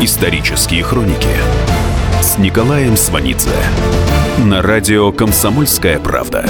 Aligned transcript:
Исторические 0.00 0.84
хроники 0.84 1.26
с 2.22 2.38
Николаем 2.38 2.96
Сванидзе 2.96 3.50
на 4.38 4.62
радио 4.62 5.10
«Комсомольская 5.10 5.98
правда». 5.98 6.48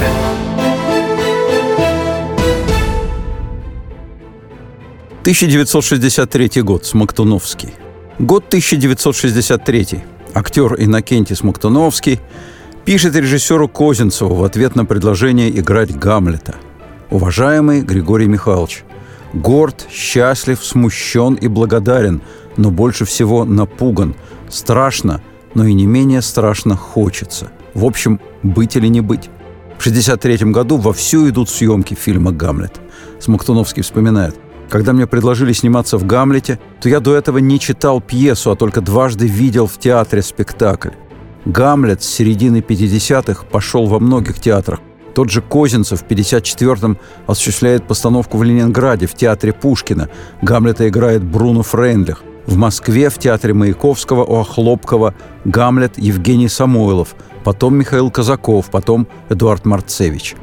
«1963 5.23 6.61
год. 6.61 6.85
Смоктуновский. 6.85 7.73
Год 8.19 8.45
1963. 8.49 10.03
Актер 10.35 10.75
Иннокентий 10.79 11.35
Смоктуновский 11.35 12.19
пишет 12.85 13.15
режиссеру 13.15 13.67
Козинцеву 13.67 14.35
в 14.35 14.43
ответ 14.43 14.75
на 14.75 14.85
предложение 14.85 15.49
играть 15.49 15.97
Гамлета. 15.97 16.53
«Уважаемый 17.09 17.81
Григорий 17.81 18.27
Михайлович, 18.27 18.83
горд, 19.33 19.87
счастлив, 19.91 20.63
смущен 20.63 21.33
и 21.33 21.47
благодарен, 21.47 22.21
но 22.59 22.71
больше 22.71 23.05
всего 23.05 23.45
напуган. 23.45 24.15
Страшно, 24.49 25.21
но 25.53 25.65
и 25.65 25.73
не 25.73 25.85
менее 25.85 26.21
страшно 26.21 26.75
хочется. 26.75 27.51
В 27.73 27.85
общем, 27.85 28.19
быть 28.43 28.75
или 28.75 28.87
не 28.87 28.99
быть. 29.01 29.29
В 29.77 29.87
1963 29.87 30.51
году 30.51 30.75
вовсю 30.75 31.29
идут 31.29 31.49
съемки 31.49 31.93
фильма 31.93 32.33
«Гамлет». 32.33 32.81
Смоктуновский 33.19 33.81
вспоминает. 33.81 34.35
Когда 34.69 34.91
мне 34.91 35.07
предложили 35.07 35.53
сниматься 35.53 35.97
в 35.97 36.05
«Гамлете», 36.05 36.59
то 36.81 36.89
я 36.89 36.99
до 36.99 37.15
этого 37.15 37.37
не 37.37 37.59
читал 37.59 38.01
пьесу, 38.01 38.51
а 38.51 38.55
только 38.57 38.81
дважды 38.81 39.25
видел 39.25 39.65
в 39.65 39.77
театре 39.77 40.21
спектакль. 40.21 40.91
«Гамлет» 41.45 42.03
с 42.03 42.09
середины 42.09 42.57
50-х 42.57 43.45
пошел 43.45 43.85
во 43.85 43.99
многих 43.99 44.37
театрах. 44.39 44.81
Тот 45.15 45.29
же 45.29 45.41
Козинцев 45.41 46.01
в 46.01 46.05
54-м 46.05 46.97
осуществляет 47.25 47.87
постановку 47.87 48.37
в 48.37 48.43
Ленинграде 48.43 49.07
в 49.07 49.13
театре 49.13 49.53
Пушкина. 49.53 50.09
Гамлета 50.41 50.89
играет 50.89 51.23
Бруно 51.23 51.63
Фрейндлих. 51.63 52.23
В 52.49 52.57
Москве 52.57 53.11
в 53.11 53.19
театре 53.19 53.53
Маяковского 53.53 54.25
у 54.25 54.39
Охлопкова 54.39 55.13
Гамлет 55.45 55.99
Евгений 55.99 56.47
Самойлов, 56.47 57.15
потом 57.43 57.75
Михаил 57.77 58.09
Казаков, 58.09 58.71
потом 58.71 59.07
Эдуард 59.29 59.65
Марцевич. 59.65 60.35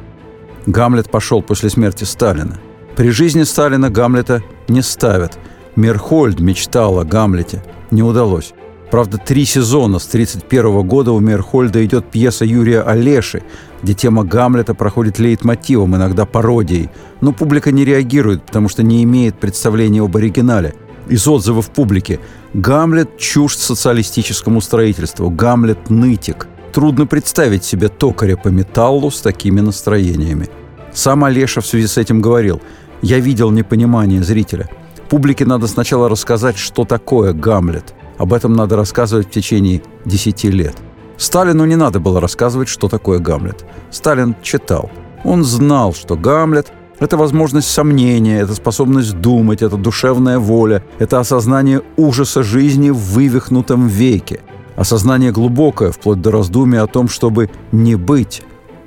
Гамлет 0.67 1.11
пошел 1.11 1.41
после 1.41 1.69
смерти 1.69 2.05
Сталина. 2.05 2.57
При 2.95 3.09
жизни 3.09 3.43
Сталина 3.43 3.89
Гамлета 3.89 4.41
не 4.69 4.81
ставят. 4.81 5.37
Мерхольд 5.75 6.39
мечтал 6.39 6.97
о 6.97 7.03
Гамлете. 7.03 7.61
Не 7.91 8.03
удалось. 8.03 8.53
Правда, 8.89 9.17
три 9.17 9.43
сезона 9.43 9.99
с 9.99 10.07
1931 10.07 10.87
года 10.87 11.11
у 11.11 11.19
Мерхольда 11.19 11.83
идет 11.83 12.09
пьеса 12.09 12.45
Юрия 12.45 12.83
Олеши, 12.83 13.43
где 13.83 13.93
тема 13.93 14.23
Гамлета 14.23 14.73
проходит 14.73 15.19
лейтмотивом, 15.19 15.97
иногда 15.97 16.25
пародией. 16.25 16.89
Но 17.19 17.33
публика 17.33 17.73
не 17.73 17.83
реагирует, 17.83 18.45
потому 18.45 18.69
что 18.69 18.81
не 18.81 19.03
имеет 19.03 19.37
представления 19.37 20.01
об 20.01 20.15
оригинале. 20.15 20.73
Из 21.09 21.25
отзывов 21.27 21.69
публики 21.69 22.19
«Гамлет– 22.53 23.17
чушь 23.17 23.55
социалистическому 23.55 24.59
строительству», 24.59 25.29
«Гамлет– 25.29 25.89
нытик». 25.89 26.47
Трудно 26.73 27.07
представить 27.07 27.63
себе 27.63 27.87
токаря 27.87 28.35
по 28.35 28.49
металлу 28.49 29.09
с 29.09 29.21
такими 29.21 29.61
настроениями. 29.61 30.49
Сам 30.93 31.23
Олеша 31.23 31.61
в 31.61 31.65
связи 31.65 31.87
с 31.87 31.97
этим 31.97 32.21
говорил 32.21 32.61
«Я 33.01 33.19
видел 33.19 33.51
непонимание 33.51 34.21
зрителя. 34.21 34.69
Публике 35.09 35.45
надо 35.45 35.67
сначала 35.67 36.09
рассказать, 36.09 36.57
что 36.57 36.83
такое 36.83 37.31
Гамлет. 37.31 37.93
Об 38.17 38.33
этом 38.33 38.53
надо 38.53 38.75
рассказывать 38.75 39.27
в 39.27 39.31
течение 39.31 39.81
10 40.05 40.43
лет. 40.45 40.75
Сталину 41.17 41.65
не 41.65 41.77
надо 41.77 41.99
было 41.99 42.19
рассказывать, 42.19 42.67
что 42.67 42.89
такое 42.89 43.19
Гамлет. 43.19 43.65
Сталин 43.91 44.35
читал. 44.41 44.91
Он 45.23 45.45
знал, 45.45 45.93
что 45.93 46.17
Гамлет– 46.17 46.73
это 46.99 47.17
возможность 47.17 47.69
сомнения, 47.69 48.39
это 48.39 48.53
способность 48.55 49.19
думать, 49.19 49.61
это 49.61 49.77
душевная 49.77 50.39
воля, 50.39 50.83
это 50.99 51.19
осознание 51.19 51.81
ужаса 51.95 52.43
жизни 52.43 52.89
в 52.89 52.97
вывихнутом 52.97 53.87
веке, 53.87 54.41
осознание 54.75 55.31
глубокое, 55.31 55.91
вплоть 55.91 56.21
до 56.21 56.31
раздумия 56.31 56.81
о 56.81 56.87
том, 56.87 57.07
чтобы 57.09 57.49
не 57.71 57.95
быть. 57.95 58.41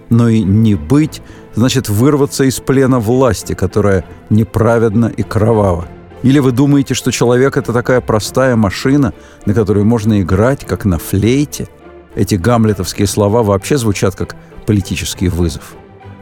Но 0.09 0.29
и 0.29 0.43
не 0.43 0.75
быть– 0.75 1.23
значит 1.55 1.89
вырваться 1.89 2.45
из 2.45 2.61
плена 2.61 2.99
власти, 2.99 3.55
которая 3.55 4.05
неправедна 4.29 5.07
и 5.07 5.23
кровава. 5.23 5.89
Или 6.23 6.39
вы 6.39 6.53
думаете, 6.53 6.95
что 6.95 7.11
человек– 7.11 7.57
это 7.59 7.73
такая 7.73 8.01
простая 8.01 8.57
машина, 8.57 9.15
на 9.47 9.55
которую 9.55 9.87
можно 9.87 10.21
играть, 10.21 10.67
как 10.67 10.85
на 10.85 10.99
флейте? 10.99 11.69
Эти 12.15 12.35
гамлетовские 12.35 13.07
слова 13.07 13.43
вообще 13.43 13.79
звучат 13.79 14.15
как 14.17 14.37
политический 14.67 15.29
вызов. 15.29 15.75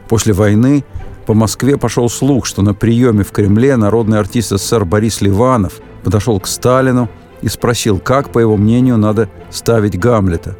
После 0.09 0.33
войны 0.33 0.83
по 1.27 1.35
Москве 1.35 1.77
пошел 1.77 2.09
слух, 2.09 2.47
что 2.47 2.63
на 2.63 2.73
приеме 2.73 3.23
в 3.23 3.31
Кремле 3.31 3.77
народный 3.77 4.17
артист 4.17 4.49
СССР 4.49 4.83
Борис 4.83 5.21
Ливанов 5.21 5.79
подошел 6.03 6.39
к 6.39 6.47
Сталину 6.47 7.07
и 7.41 7.47
спросил, 7.47 7.99
как, 7.99 8.31
по 8.31 8.39
его 8.39 8.57
мнению, 8.57 8.97
надо 8.97 9.29
ставить 9.51 9.97
Гамлета. 9.97 10.57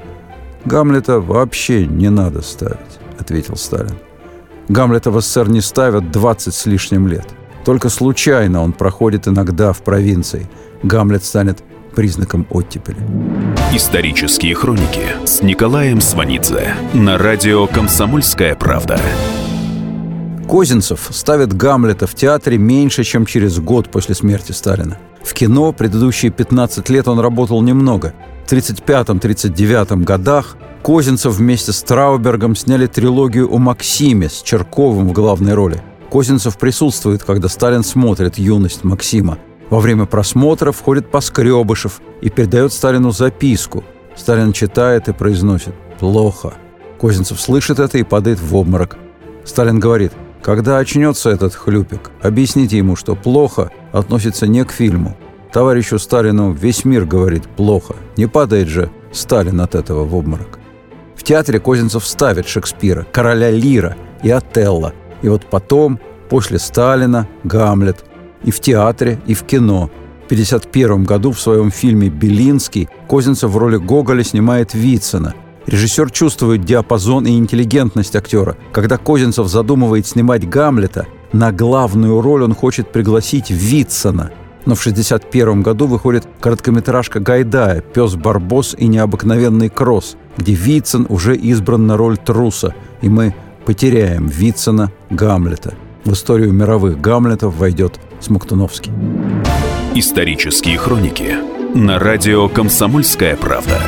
«Гамлета 0.66 1.20
вообще 1.20 1.88
не 1.88 2.09
надо 2.09 2.42
ставить»,— 2.44 3.00
ответил 3.20 3.56
Сталин. 3.56 3.98
«Гамлета 4.68 5.09
в 5.09 5.20
СССР 5.20 5.50
не 5.50 5.62
ставят 5.62 6.12
20 6.12 6.54
с 6.54 6.66
лишним 6.68 7.08
лет. 7.08 7.28
Только 7.66 7.90
случайно 7.90 8.62
он 8.62 8.74
проходит 8.74 9.28
иногда 9.28 9.74
в 9.74 9.82
провинции. 9.82 10.48
Гамлет 10.84 11.24
станет 11.24 11.64
признаком 11.96 12.46
оттепели. 12.52 12.98
Исторические 13.74 14.54
хроники 14.54 15.08
с 15.26 15.42
Николаем 15.42 16.02
Сванидзе 16.02 16.76
на 16.94 17.18
радио 17.18 17.66
«Комсомольская 17.68 18.56
правда». 18.56 19.00
Козинцев 20.50 21.10
ставит 21.12 21.56
Гамлета 21.56 22.08
в 22.08 22.16
театре 22.16 22.58
меньше, 22.58 23.04
чем 23.04 23.28
через 23.28 23.60
год 23.60 23.92
после 23.92 24.16
смерти 24.16 24.52
Сталина. 24.52 24.98
В 25.22 25.36
кино 25.36 25.72
предыдущие 25.74 26.32
15 26.32 26.90
лет 26.90 27.08
он 27.08 27.20
работал 27.20 27.62
немного. 27.62 28.16
В 28.48 28.52
1935-1939 28.52 30.04
годах 30.04 30.58
Козинцев 30.82 31.36
вместе 31.36 31.72
с 31.72 31.84
Траубергом 31.84 32.56
сняли 32.56 32.88
трилогию 32.88 33.54
о 33.54 33.59
Максиме 33.59 34.28
с 34.28 34.42
Черковым 34.42 35.09
в 35.09 35.12
главной 35.12 35.54
роли. 35.54 35.84
Козинцев 36.09 36.58
присутствует, 36.58 37.24
когда 37.24 37.48
Сталин 37.48 37.84
смотрит 37.84 38.40
«Юность 38.40 38.84
Максима». 38.84 39.38
Во 39.70 39.80
время 39.80 40.08
просмотра 40.08 40.72
входит 40.72 41.12
Поскребышев 41.12 42.02
и 42.22 42.32
передает 42.32 42.74
Сталину 42.74 43.12
записку. 43.12 43.84
Сталин 44.16 44.52
читает 44.54 45.09
и 45.09 45.14
произносит 45.14 45.76
«плохо». 46.00 46.56
Козинцев 47.00 47.40
слышит 47.40 47.78
это 47.78 48.00
и 48.00 48.04
падает 48.04 48.40
в 48.42 48.56
обморок. 48.56 48.98
Сталин 49.46 49.80
говорит 49.80 50.12
«когда 50.42 50.78
очнется 50.78 51.30
этот 51.30 51.56
хлюпик, 51.56 52.12
объясните 52.22 52.78
ему, 52.78 52.96
что 52.96 53.16
плохо 53.16 53.72
относится 53.92 54.48
не 54.48 54.64
к 54.64 54.72
фильму. 54.72 55.16
Товарищу 55.52 55.98
Сталину 56.00 56.52
весь 56.52 56.86
мир 56.86 57.06
говорит 57.06 57.48
плохо. 57.48 57.96
Не 58.18 58.28
падает 58.28 58.68
же 58.68 58.92
Сталин 59.12 59.62
от 59.62 59.76
этого 59.76 60.06
в 60.06 60.16
обморок». 60.16 60.60
В 61.16 61.24
театре 61.24 61.60
Козинцев 61.60 62.06
ставит 62.06 62.48
Шекспира, 62.48 63.06
короля 63.12 63.52
Лира 63.52 63.98
и 64.24 64.30
Отелло– 64.30 64.94
и 65.22 65.30
вот 65.30 65.46
потом, 65.46 66.00
после 66.30 66.60
Сталина, 66.60 67.28
Гамлет. 67.44 68.06
И 68.44 68.52
в 68.52 68.60
театре, 68.60 69.20
и 69.28 69.34
в 69.34 69.44
кино. 69.44 69.90
В 70.24 70.32
1951 70.32 71.04
году 71.04 71.32
в 71.32 71.42
своем 71.42 71.72
фильме 71.72 72.10
«Белинский» 72.10 72.88
Козинцев 73.10 73.52
в 73.52 73.58
роли 73.58 73.78
Гоголя 73.78 74.24
снимает 74.24 74.74
Вицина. 74.74 75.34
Режиссер 75.69 76.09
чувствует 76.09 76.66
диапазон 76.66 77.28
и 77.28 77.38
интеллигентность 77.38 78.16
актера. 78.16 78.57
Когда 78.72 78.97
Козинцев 78.97 79.47
задумывает 79.47 80.07
снимать 80.07 80.50
Гамлета, 80.50 81.06
на 81.31 81.52
главную 81.52 82.22
роль 82.22 82.41
он 82.41 82.56
хочет 82.56 82.91
пригласить 82.91 83.52
Вицина. 83.52 84.31
Но 84.66 84.74
в 84.74 84.81
1961 84.81 85.62
году 85.62 85.85
выходит 85.85 86.28
короткометражка 86.40 87.19
Гайдая 87.19 87.81
«Пес 87.81 88.16
Барбос 88.16 88.75
и 88.79 88.88
необыкновенный 88.88 89.69
кросс», 89.69 90.18
где 90.38 90.53
Вицин 90.53 91.06
уже 91.08 91.35
избран 91.35 91.85
на 91.85 91.97
роль 91.97 92.18
труса, 92.18 92.74
и 93.03 93.09
мы 93.09 93.35
потеряем 93.66 94.25
Вицина, 94.25 94.91
Гамлета. 95.12 95.75
В 96.03 96.13
историю 96.13 96.52
мировых 96.52 97.00
Гамлетов 97.00 97.56
войдет 97.56 98.00
Смоктуновский. 98.19 98.91
Исторические 99.94 100.79
хроники 100.79 101.35
на 101.75 102.00
радио 102.00 102.49
«Комсомольская 102.49 103.35
правда». 103.35 103.79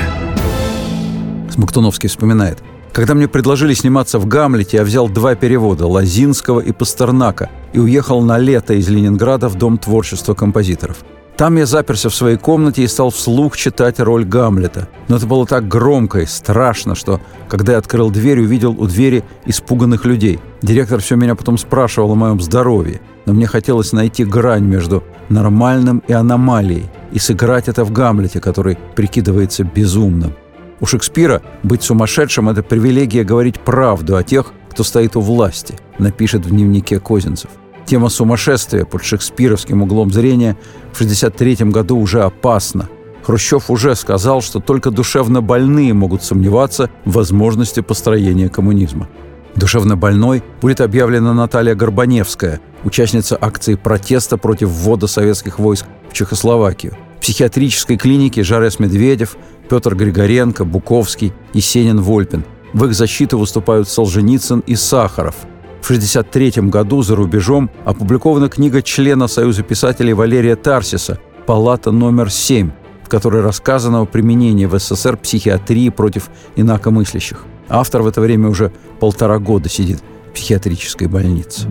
Смоктуновский 1.51 2.09
вспоминает. 2.09 2.59
Когда 2.94 3.13
мне 3.13 3.27
предложили 3.27 3.74
сниматься 3.74 4.19
в 4.19 4.25
«Гамлете», 4.25 4.77
я 4.77 4.83
взял 4.83 5.07
два 5.07 5.36
перевода– 5.36 5.86
Лазинского 5.88 6.59
и 6.59 6.71
Пастернака, 6.71 7.50
и 7.74 7.80
уехал 7.80 8.21
на 8.21 8.38
лето 8.38 8.74
из 8.74 8.89
Ленинграда 8.89 9.48
в 9.48 9.56
Дом 9.56 9.77
творчества 9.77 10.33
композиторов– 10.33 10.98
там 11.42 11.57
я 11.57 11.65
заперся 11.65 12.09
в 12.09 12.13
своей 12.13 12.38
комнате 12.38 12.83
и 12.83 12.88
стал 12.88 13.09
вслух 13.09 13.57
читать 13.57 14.00
роль 14.00 14.25
Гамлета. 14.25 14.88
Но 15.07 15.15
это 15.15 15.25
было 15.25 15.48
так 15.48 15.68
громко 15.68 16.19
и 16.19 16.27
страшно, 16.27 16.94
что, 16.94 17.19
когда 17.50 17.71
я 17.71 17.77
открыл 17.80 18.12
дверь, 18.12 18.42
увидел 18.42 18.80
у 18.80 18.86
двери 18.86 19.24
испуганных 19.47 20.06
людей. 20.06 20.39
Директор 20.62 21.00
все 21.00 21.15
меня 21.15 21.33
потом 21.33 21.57
спрашивал 21.57 22.12
о 22.12 22.15
моем 22.15 22.39
здоровье. 22.39 23.01
Но 23.25 23.33
мне 23.33 23.47
хотелось 23.47 23.92
найти 23.92 24.24
грань 24.24 24.65
между 24.65 25.04
нормальным 25.30 26.04
и 26.07 26.13
аномалией 26.13 26.92
и 27.12 27.18
сыграть 27.18 27.68
это 27.68 27.86
в 27.86 27.92
Гамлете, 27.92 28.39
который 28.39 28.77
прикидывается 28.95 29.63
безумным. 29.63 30.36
У 30.81 30.88
Шекспира 30.88 31.44
быть 31.62 31.83
сумасшедшим– 31.83 32.50
это 32.50 32.63
привилегия 32.63 33.24
говорить 33.24 33.60
правду 33.60 34.18
о 34.18 34.24
тех, 34.24 34.51
кто 34.72 34.83
стоит 34.83 35.16
у 35.16 35.22
власти, 35.22 35.75
напишет 36.00 36.44
в 36.44 36.50
дневнике 36.50 37.00
Козинцев. 37.00 37.51
Тема 37.86 38.10
сумасшествия 38.10 38.83
под 38.86 39.04
шекспировским 39.04 39.83
углом 39.83 40.12
зрения 40.12 40.57
в 40.92 40.95
1963 40.95 41.69
году 41.69 42.00
уже 42.00 42.24
опасна. 42.24 42.89
Хрущев 43.22 43.69
уже 43.69 43.95
сказал, 43.95 44.42
что 44.42 44.60
только 44.60 44.89
душевно 44.89 45.42
больные 45.42 45.94
могут 45.94 46.24
сомневаться 46.24 46.89
в 47.06 47.12
возможности 47.12 47.81
построения 47.81 48.50
коммунизма. 48.50 49.07
Душевно 49.56 49.98
больной 49.98 50.42
будет 50.62 50.81
объявлена 50.81 51.36
Наталья 51.36 51.75
Горбаневская, 51.75 52.60
участница 52.83 53.38
акции 53.39 53.75
протеста 53.75 54.38
против 54.38 54.69
ввода 54.69 55.06
советских 55.06 55.60
войск 55.60 55.86
в 56.10 56.13
Чехословакию. 56.13 56.98
В 57.18 57.22
психиатрической 57.22 57.98
клинике 57.98 58.42
Жарес 58.42 58.80
Медведев, 58.80 59.38
Петр 59.71 59.95
Григоренко, 59.95 60.65
Буковский, 60.65 61.31
Есенин 61.53 62.01
Вольпин. 62.01 62.44
В 62.73 62.88
их 62.88 62.94
защиту 62.94 63.39
выступают 63.39 63.88
Солженицын 63.88 64.59
и 64.68 64.75
Сахаров. 64.75 65.35
В 65.79 65.85
1963 65.85 66.63
году 66.69 67.03
за 67.03 67.15
рубежом 67.15 67.69
опубликована 67.85 68.50
книга 68.50 68.81
члена 68.81 69.27
Союза 69.27 69.63
писателей 69.63 70.12
Валерия 70.12 70.57
Тарсиса 70.57 71.19
«Палата 71.45 71.91
номер 71.91 72.27
7», 72.27 72.69
в 73.06 73.07
которой 73.07 73.41
рассказано 73.41 74.01
о 74.01 74.06
применении 74.06 74.65
в 74.65 74.77
СССР 74.77 75.15
психиатрии 75.15 75.88
против 75.88 76.29
инакомыслящих. 76.57 77.45
Автор 77.69 78.01
в 78.01 78.07
это 78.07 78.19
время 78.19 78.50
уже 78.50 78.73
полтора 79.00 79.39
года 79.39 79.69
сидит 79.69 80.03
в 80.27 80.33
психиатрической 80.33 81.07
больнице. 81.07 81.65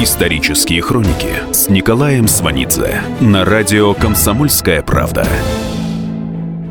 Исторические 0.00 0.82
хроники 0.82 1.34
с 1.52 1.68
Николаем 1.68 2.26
Сванидзе 2.26 3.00
на 3.20 3.44
радио 3.44 3.94
«Комсомольская 3.94 4.82
правда». 4.82 5.24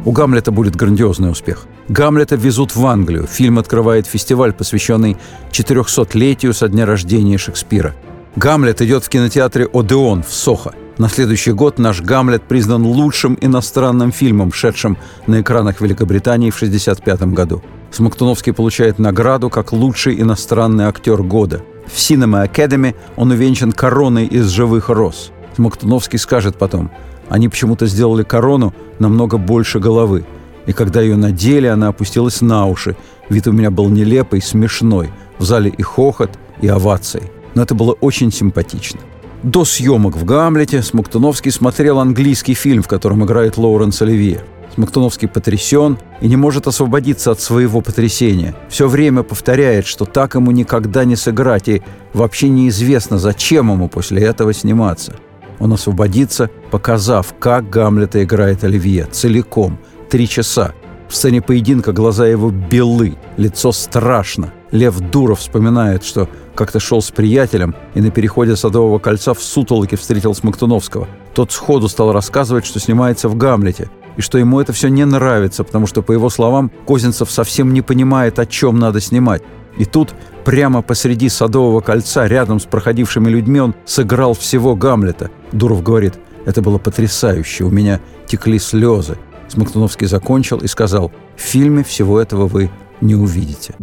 У 0.08 0.14
Гамлета 0.14 0.54
будет 0.54 0.78
грандиозный 0.78 1.30
успех. 1.30 1.66
Гамлета 1.90 2.38
везут 2.38 2.74
в 2.78 2.86
Англию. 2.86 3.28
Фильм 3.28 3.60
открывает 3.60 4.08
фестиваль, 4.08 4.54
посвященный 4.54 5.18
400-летию 5.52 6.54
со 6.54 6.70
дня 6.70 6.86
рождения 6.86 7.38
Шекспира. 7.38 7.94
Гамлет 8.38 8.82
идет 8.82 9.04
в 9.04 9.10
кинотеатре 9.10 9.68
«Одеон» 9.74 10.24
в 10.24 10.32
Сохо. 10.32 10.72
На 10.98 11.10
следующий 11.10 11.52
год 11.52 11.78
наш 11.78 12.00
«Гамлет» 12.00 12.44
признан 12.44 12.86
лучшим 12.86 13.38
иностранным 13.42 14.14
фильмом, 14.14 14.54
шедшим 14.54 14.98
на 15.28 15.42
экранах 15.42 15.82
Великобритании 15.82 16.52
в 16.52 16.56
1965 16.56 17.34
году. 17.34 17.62
Смоктуновский 17.92 18.54
получает 18.54 19.00
награду 19.00 19.50
как 19.50 19.74
лучший 19.74 20.22
иностранный 20.22 20.86
актер 20.86 21.22
года. 21.22 21.64
В 21.86 21.98
Cinema 21.98 22.50
Academy 22.50 22.96
он 23.18 23.32
увенчан 23.32 23.74
короной 23.74 24.26
из 24.26 24.48
живых 24.48 24.88
роз. 24.88 25.34
Смоктуновский 25.58 26.18
скажет 26.18 26.58
потом, 26.58 26.92
они 27.30 27.50
почему-то 27.50 27.86
сделали 27.86 28.24
корону 28.24 28.74
намного 29.00 29.38
больше 29.38 29.80
головы. 29.80 30.26
И 30.66 30.74
когда 30.74 31.02
ее 31.02 31.16
надели, 31.16 31.68
она 31.68 31.90
опустилась 31.90 32.42
на 32.42 32.66
уши. 32.66 32.96
Вид 33.30 33.48
у 33.48 33.52
меня 33.52 33.72
был 33.72 33.90
нелепый, 33.90 34.42
смешной. 34.42 35.10
В 35.40 35.44
зале 35.44 35.70
и 35.70 35.82
хохот, 35.82 36.32
и 36.62 36.68
овации. 36.68 37.24
Но 37.56 37.64
это 37.64 37.76
было 37.76 37.94
очень 37.94 38.32
симпатично. 38.32 39.00
До 39.44 39.66
съемок 39.66 40.18
в 40.18 40.26
«Гамлете» 40.26 40.82
Смоктуновский 40.82 41.52
смотрел 41.52 42.00
английский 42.00 42.54
фильм, 42.54 42.82
в 42.82 42.88
котором 42.88 43.24
играет 43.24 43.58
Лоуренс 43.58 44.02
Оливье. 44.02 44.44
Смоктуновский 44.74 45.28
потрясен 45.28 45.98
и 46.22 46.28
не 46.28 46.36
может 46.36 46.68
освободиться 46.68 47.32
от 47.32 47.40
своего 47.40 47.82
потрясения. 47.82 48.56
Все 48.70 48.88
время 48.88 49.24
повторяет, 49.24 49.86
что 49.86 50.06
так 50.06 50.36
ему 50.36 50.52
никогда 50.52 51.06
не 51.06 51.16
сыграть, 51.16 51.68
и 51.68 51.82
вообще 52.14 52.50
неизвестно, 52.50 53.18
зачем 53.18 53.72
ему 53.72 53.90
после 53.90 54.22
этого 54.24 54.54
сниматься. 54.54 55.16
Он 55.60 55.74
освободится, 55.74 56.50
показав, 56.72 57.34
как 57.40 57.70
Гамлета 57.70 58.24
играет 58.24 58.64
Оливье, 58.64 59.08
целиком, 59.12 59.80
три 60.10 60.28
часа. 60.28 60.74
В 61.10 61.16
сцене 61.16 61.42
поединка 61.42 61.94
глаза 61.94 62.28
его 62.28 62.50
белы, 62.52 63.18
лицо 63.38 63.72
страшно. 63.72 64.54
Лев 64.72 65.00
Дуров 65.00 65.40
вспоминает, 65.40 66.04
что 66.04 66.28
как-то 66.54 66.80
шел 66.80 67.02
с 67.02 67.12
приятелем 67.12 67.76
и 67.94 68.02
на 68.02 68.12
переходе 68.12 68.56
Садового 68.56 69.00
кольца 69.00 69.34
в 69.34 69.42
сутолоке 69.42 69.96
встретил 69.96 70.34
Смоктуновского. 70.34 71.08
Тот 71.34 71.52
сходу 71.52 71.88
стал 71.88 72.12
рассказывать, 72.12 72.66
что 72.66 72.80
снимается 72.80 73.30
в 73.30 73.36
«Гамлете», 73.36 73.90
и 74.18 74.22
что 74.22 74.40
ему 74.40 74.60
это 74.60 74.74
все 74.74 74.90
не 74.90 75.06
нравится, 75.06 75.64
потому 75.64 75.86
что, 75.86 76.02
по 76.02 76.12
его 76.12 76.30
словам, 76.30 76.72
Козинцев 76.88 77.32
совсем 77.32 77.72
не 77.72 77.84
понимает, 77.84 78.40
о 78.40 78.48
чем 78.48 78.80
надо 78.80 79.00
снимать. 79.00 79.44
И 79.78 79.86
тут, 79.86 80.14
прямо 80.48 80.82
посреди 80.82 81.28
Садового 81.28 81.82
кольца, 81.82 82.26
рядом 82.26 82.62
с 82.62 82.64
проходившими 82.64 83.28
людьми, 83.28 83.60
он 83.60 83.76
сыграл 83.86 84.34
всего 84.34 84.78
Гамлета. 84.78 85.30
Дуров 85.52 85.84
говорит, 85.84 86.14
это 86.46 86.62
было 86.62 86.78
потрясающе, 86.78 87.66
у 87.66 87.70
меня 87.70 88.00
текли 88.28 88.58
слезы. 88.58 89.18
Смоктуновский 89.50 90.08
закончил 90.08 90.60
и 90.60 90.68
сказал, 90.68 91.12
в 91.36 91.42
фильме 91.42 91.84
всего 91.84 92.18
этого 92.18 92.48
вы 92.48 92.70
не 93.02 93.14
увидите. 93.14 93.76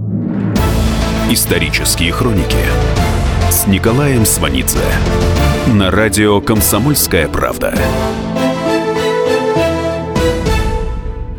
Исторические 1.30 2.12
хроники 2.12 2.56
с 3.50 3.66
Николаем 3.66 4.24
Сванидзе 4.24 4.78
на 5.66 5.90
радио 5.90 6.40
«Комсомольская 6.40 7.28
правда». 7.28 7.74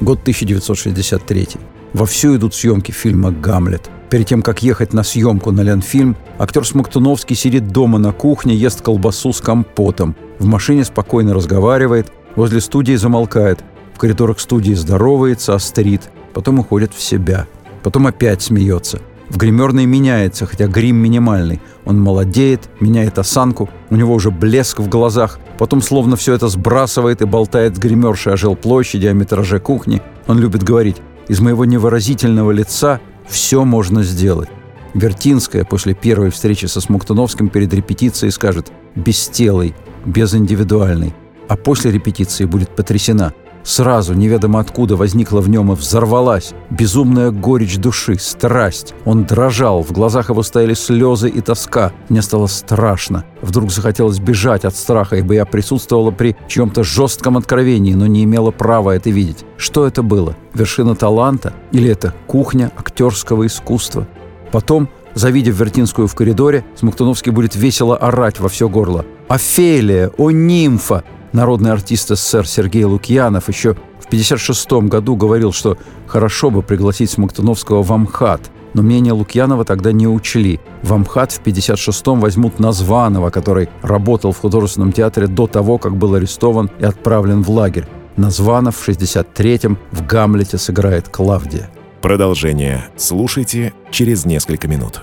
Год 0.02 0.20
1963. 0.22 1.48
Вовсю 1.96 2.36
идут 2.36 2.54
съемки 2.54 2.92
фильма 2.92 3.32
«Гамлет». 3.32 3.90
Перед 4.10 4.28
тем, 4.28 4.42
как 4.42 4.62
ехать 4.62 4.92
на 4.92 5.02
съемку 5.02 5.52
на 5.52 5.62
Ленфильм, 5.62 6.18
актер 6.38 6.68
Смоктуновский 6.68 7.38
сидит 7.38 7.70
дома 7.70 8.00
на 8.00 8.12
кухне, 8.12 8.54
ест 8.54 8.82
колбасу 8.82 9.32
с 9.32 9.40
компотом. 9.40 10.14
В 10.38 10.46
машине 10.46 10.84
спокойно 10.84 11.34
разговаривает, 11.34 12.12
возле 12.36 12.60
студии 12.60 12.96
замолкает. 12.96 13.64
В 13.94 13.98
коридорах 13.98 14.42
студии 14.42 14.74
здоровается, 14.74 15.56
острит, 15.56 16.02
потом 16.34 16.60
уходит 16.60 16.94
в 16.94 17.02
себя. 17.02 17.48
Потом 17.82 18.08
опять 18.08 18.42
смеется– 18.42 19.00
в 19.30 19.38
гримерной 19.38 19.88
меняется, 19.88 20.46
хотя 20.46 20.68
грим 20.68 20.98
минимальный. 20.98 21.60
Он 21.84 22.00
молодеет, 22.00 22.70
меняет 22.80 23.18
осанку, 23.18 23.70
у 23.90 23.96
него 23.96 24.14
уже 24.14 24.30
блеск 24.30 24.80
в 24.80 24.88
глазах. 24.88 25.40
Потом 25.58 25.82
словно 25.82 26.16
все 26.16 26.34
это 26.34 26.48
сбрасывает 26.48 27.24
и 27.24 27.26
болтает 27.26 27.76
с 27.76 27.80
гримершей 27.80 28.34
о 28.34 28.38
жилплощади, 28.38 29.08
о 29.08 29.14
метраже 29.14 29.60
кухни. 29.60 30.02
Он 30.28 30.38
любит 30.38 30.62
говорить 30.62 30.98
«Из 31.28 31.40
моего 31.40 31.66
невыразительного 31.66 32.52
лица 32.52 33.00
все 33.28 33.64
можно 33.66 34.04
сделать». 34.04 34.50
Вертинская 34.94 35.66
после 35.66 35.94
первой 35.94 36.30
встречи 36.30 36.68
со 36.68 36.80
Смоктуновским 36.80 37.50
перед 37.50 37.74
репетицией 37.74 38.32
скажет 38.32 38.72
«бестелый, 38.96 39.76
безиндивидуальный», 40.06 41.14
а 41.48 41.58
после 41.58 41.92
репетиции 41.92 42.46
будет 42.46 42.70
потрясена– 42.70 43.34
Сразу, 43.66 44.14
неведомо 44.14 44.60
откуда, 44.60 44.96
возникла 44.96 45.42
в 45.42 45.50
нем 45.50 45.72
и 45.72 45.76
взорвалась 45.76 46.54
безумная 46.70 47.32
горечь 47.32 47.78
души, 47.78 48.18
страсть. 48.20 48.94
Он 49.06 49.26
дрожал, 49.26 49.82
в 49.82 49.92
глазах 49.92 50.30
его 50.30 50.44
стояли 50.44 50.76
слезы 50.76 51.30
и 51.30 51.42
тоска. 51.42 51.92
Мне 52.10 52.22
стало 52.22 52.46
страшно. 52.46 53.26
Вдруг 53.42 53.72
захотелось 53.72 54.20
бежать 54.20 54.66
от 54.66 54.76
страха, 54.76 55.16
ибо 55.16 55.34
я 55.34 55.46
присутствовала 55.46 56.12
при 56.12 56.38
чьем-то 56.48 56.84
жестком 56.84 57.38
откровении, 57.38 57.96
но 57.96 58.06
не 58.06 58.24
имела 58.24 58.52
права 58.52 58.96
это 58.96 59.10
видеть. 59.10 59.44
Что 59.58 59.88
это 59.88 60.04
было? 60.04 60.38
Вершина 60.54 60.96
таланта? 60.96 61.54
Или 61.72 61.90
это 61.90 62.14
кухня 62.28 62.72
актерского 62.78 63.48
искусства? 63.48 64.08
Потом 64.52 64.90
Завидев 65.16 65.58
Вертинскую 65.58 66.10
в 66.10 66.14
коридоре, 66.14 66.66
Смоктуновский 66.76 67.32
будет 67.32 67.56
весело 67.56 67.96
орать 67.96 68.40
во 68.42 68.50
все 68.50 68.68
горло. 68.68 69.06
«Офелия! 69.30 70.12
О, 70.18 70.30
нимфа! 70.30 71.06
Народный 71.36 71.74
артист 71.74 72.16
СССР 72.16 72.48
Сергей 72.48 72.86
Лукьянов 72.86 73.50
еще 73.50 73.74
в 73.74 74.06
1956 74.06 74.88
году 74.90 75.18
говорил, 75.18 75.52
что 75.52 75.78
хорошо 76.08 76.50
бы 76.50 76.62
пригласить 76.62 77.12
Смоктуновского 77.12 77.84
в 77.84 77.92
Амхат, 77.92 78.50
но 78.74 78.82
мнение 78.82 79.12
Лукьянова 79.12 79.66
тогда 79.66 79.92
не 79.92 80.08
учли. 80.08 80.62
В 80.82 80.94
Амхат 80.94 81.34
в 81.34 81.42
1956-м 81.42 82.22
возьмут 82.22 82.60
Названова, 82.60 83.32
который 83.32 83.68
работал 83.82 84.32
в 84.32 84.40
художественном 84.40 84.94
театре 84.94 85.28
до 85.28 85.46
того, 85.46 85.78
как 85.78 85.98
был 85.98 86.16
арестован 86.16 86.72
и 86.80 86.86
отправлен 86.86 87.44
в 87.44 87.52
лагерь. 87.52 87.86
Названов 88.16 88.78
в 88.78 88.88
63-м 88.88 89.78
в 89.92 90.06
«Гамлете» 90.06 90.58
сыграет 90.58 91.10
Клавдия. 91.10 91.70
Продолжение 92.02 92.86
слушайте 92.96 93.74
через 93.92 94.26
несколько 94.26 94.70
минут. 94.70 95.02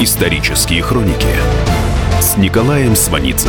Исторические 0.00 0.82
хроники 0.82 1.34
с 2.20 2.36
Николаем 2.36 2.94
Сванидзе 2.94 3.48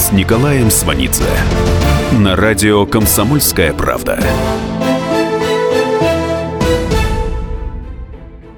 с 0.00 0.12
Николаем 0.12 0.70
Сванидзе 0.70 1.26
на 2.12 2.34
радио 2.34 2.86
«Комсомольская 2.86 3.74
правда». 3.74 4.18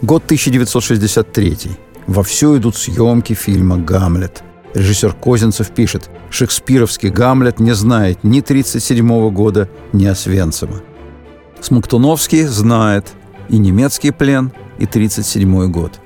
Год 0.03 0.23
1963. 0.27 1.73
Вовсю 2.07 2.57
идут 2.57 2.77
съемки 2.77 3.33
фильма 3.33 3.77
«Гамлет». 3.77 4.45
Режиссер 4.73 5.15
Козинцев 5.15 5.73
пишет, 5.73 6.11
шекспировский 6.31 7.11
«Гамлет» 7.11 7.59
не 7.59 7.73
знает 7.73 8.23
ни 8.23 8.39
1937 8.39 9.31
года, 9.31 9.69
ни 9.93 10.07
Освенцима. 10.07 10.81
Смоктуновский 11.61 12.45
знает 12.45 13.15
и 13.49 13.59
немецкий 13.59 14.13
плен, 14.13 14.53
и 14.79 14.85
1937 14.85 15.73
год. 15.73 15.99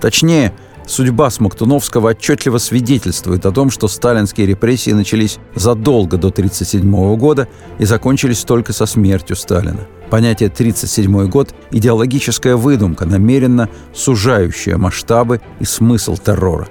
Точнее, 0.00 0.52
судьба 0.86 1.30
Смоктуновского 1.30 2.10
отчетливо 2.10 2.58
свидетельствует 2.58 3.46
о 3.46 3.52
том, 3.52 3.70
что 3.70 3.88
сталинские 3.88 4.46
репрессии 4.46 4.90
начались 4.90 5.38
задолго 5.54 6.16
до 6.16 6.28
1937 6.28 7.16
года 7.16 7.48
и 7.78 7.84
закончились 7.84 8.44
только 8.44 8.72
со 8.72 8.86
смертью 8.86 9.36
Сталина. 9.36 9.86
Понятие 10.10 10.48
«1937 10.48 11.28
год»– 11.28 11.54
идеологическая 11.70 12.56
выдумка, 12.56 13.06
намеренно 13.06 13.68
сужающая 13.94 14.76
масштабы 14.76 15.40
и 15.60 15.64
смысл 15.64 16.16
террора. 16.16 16.68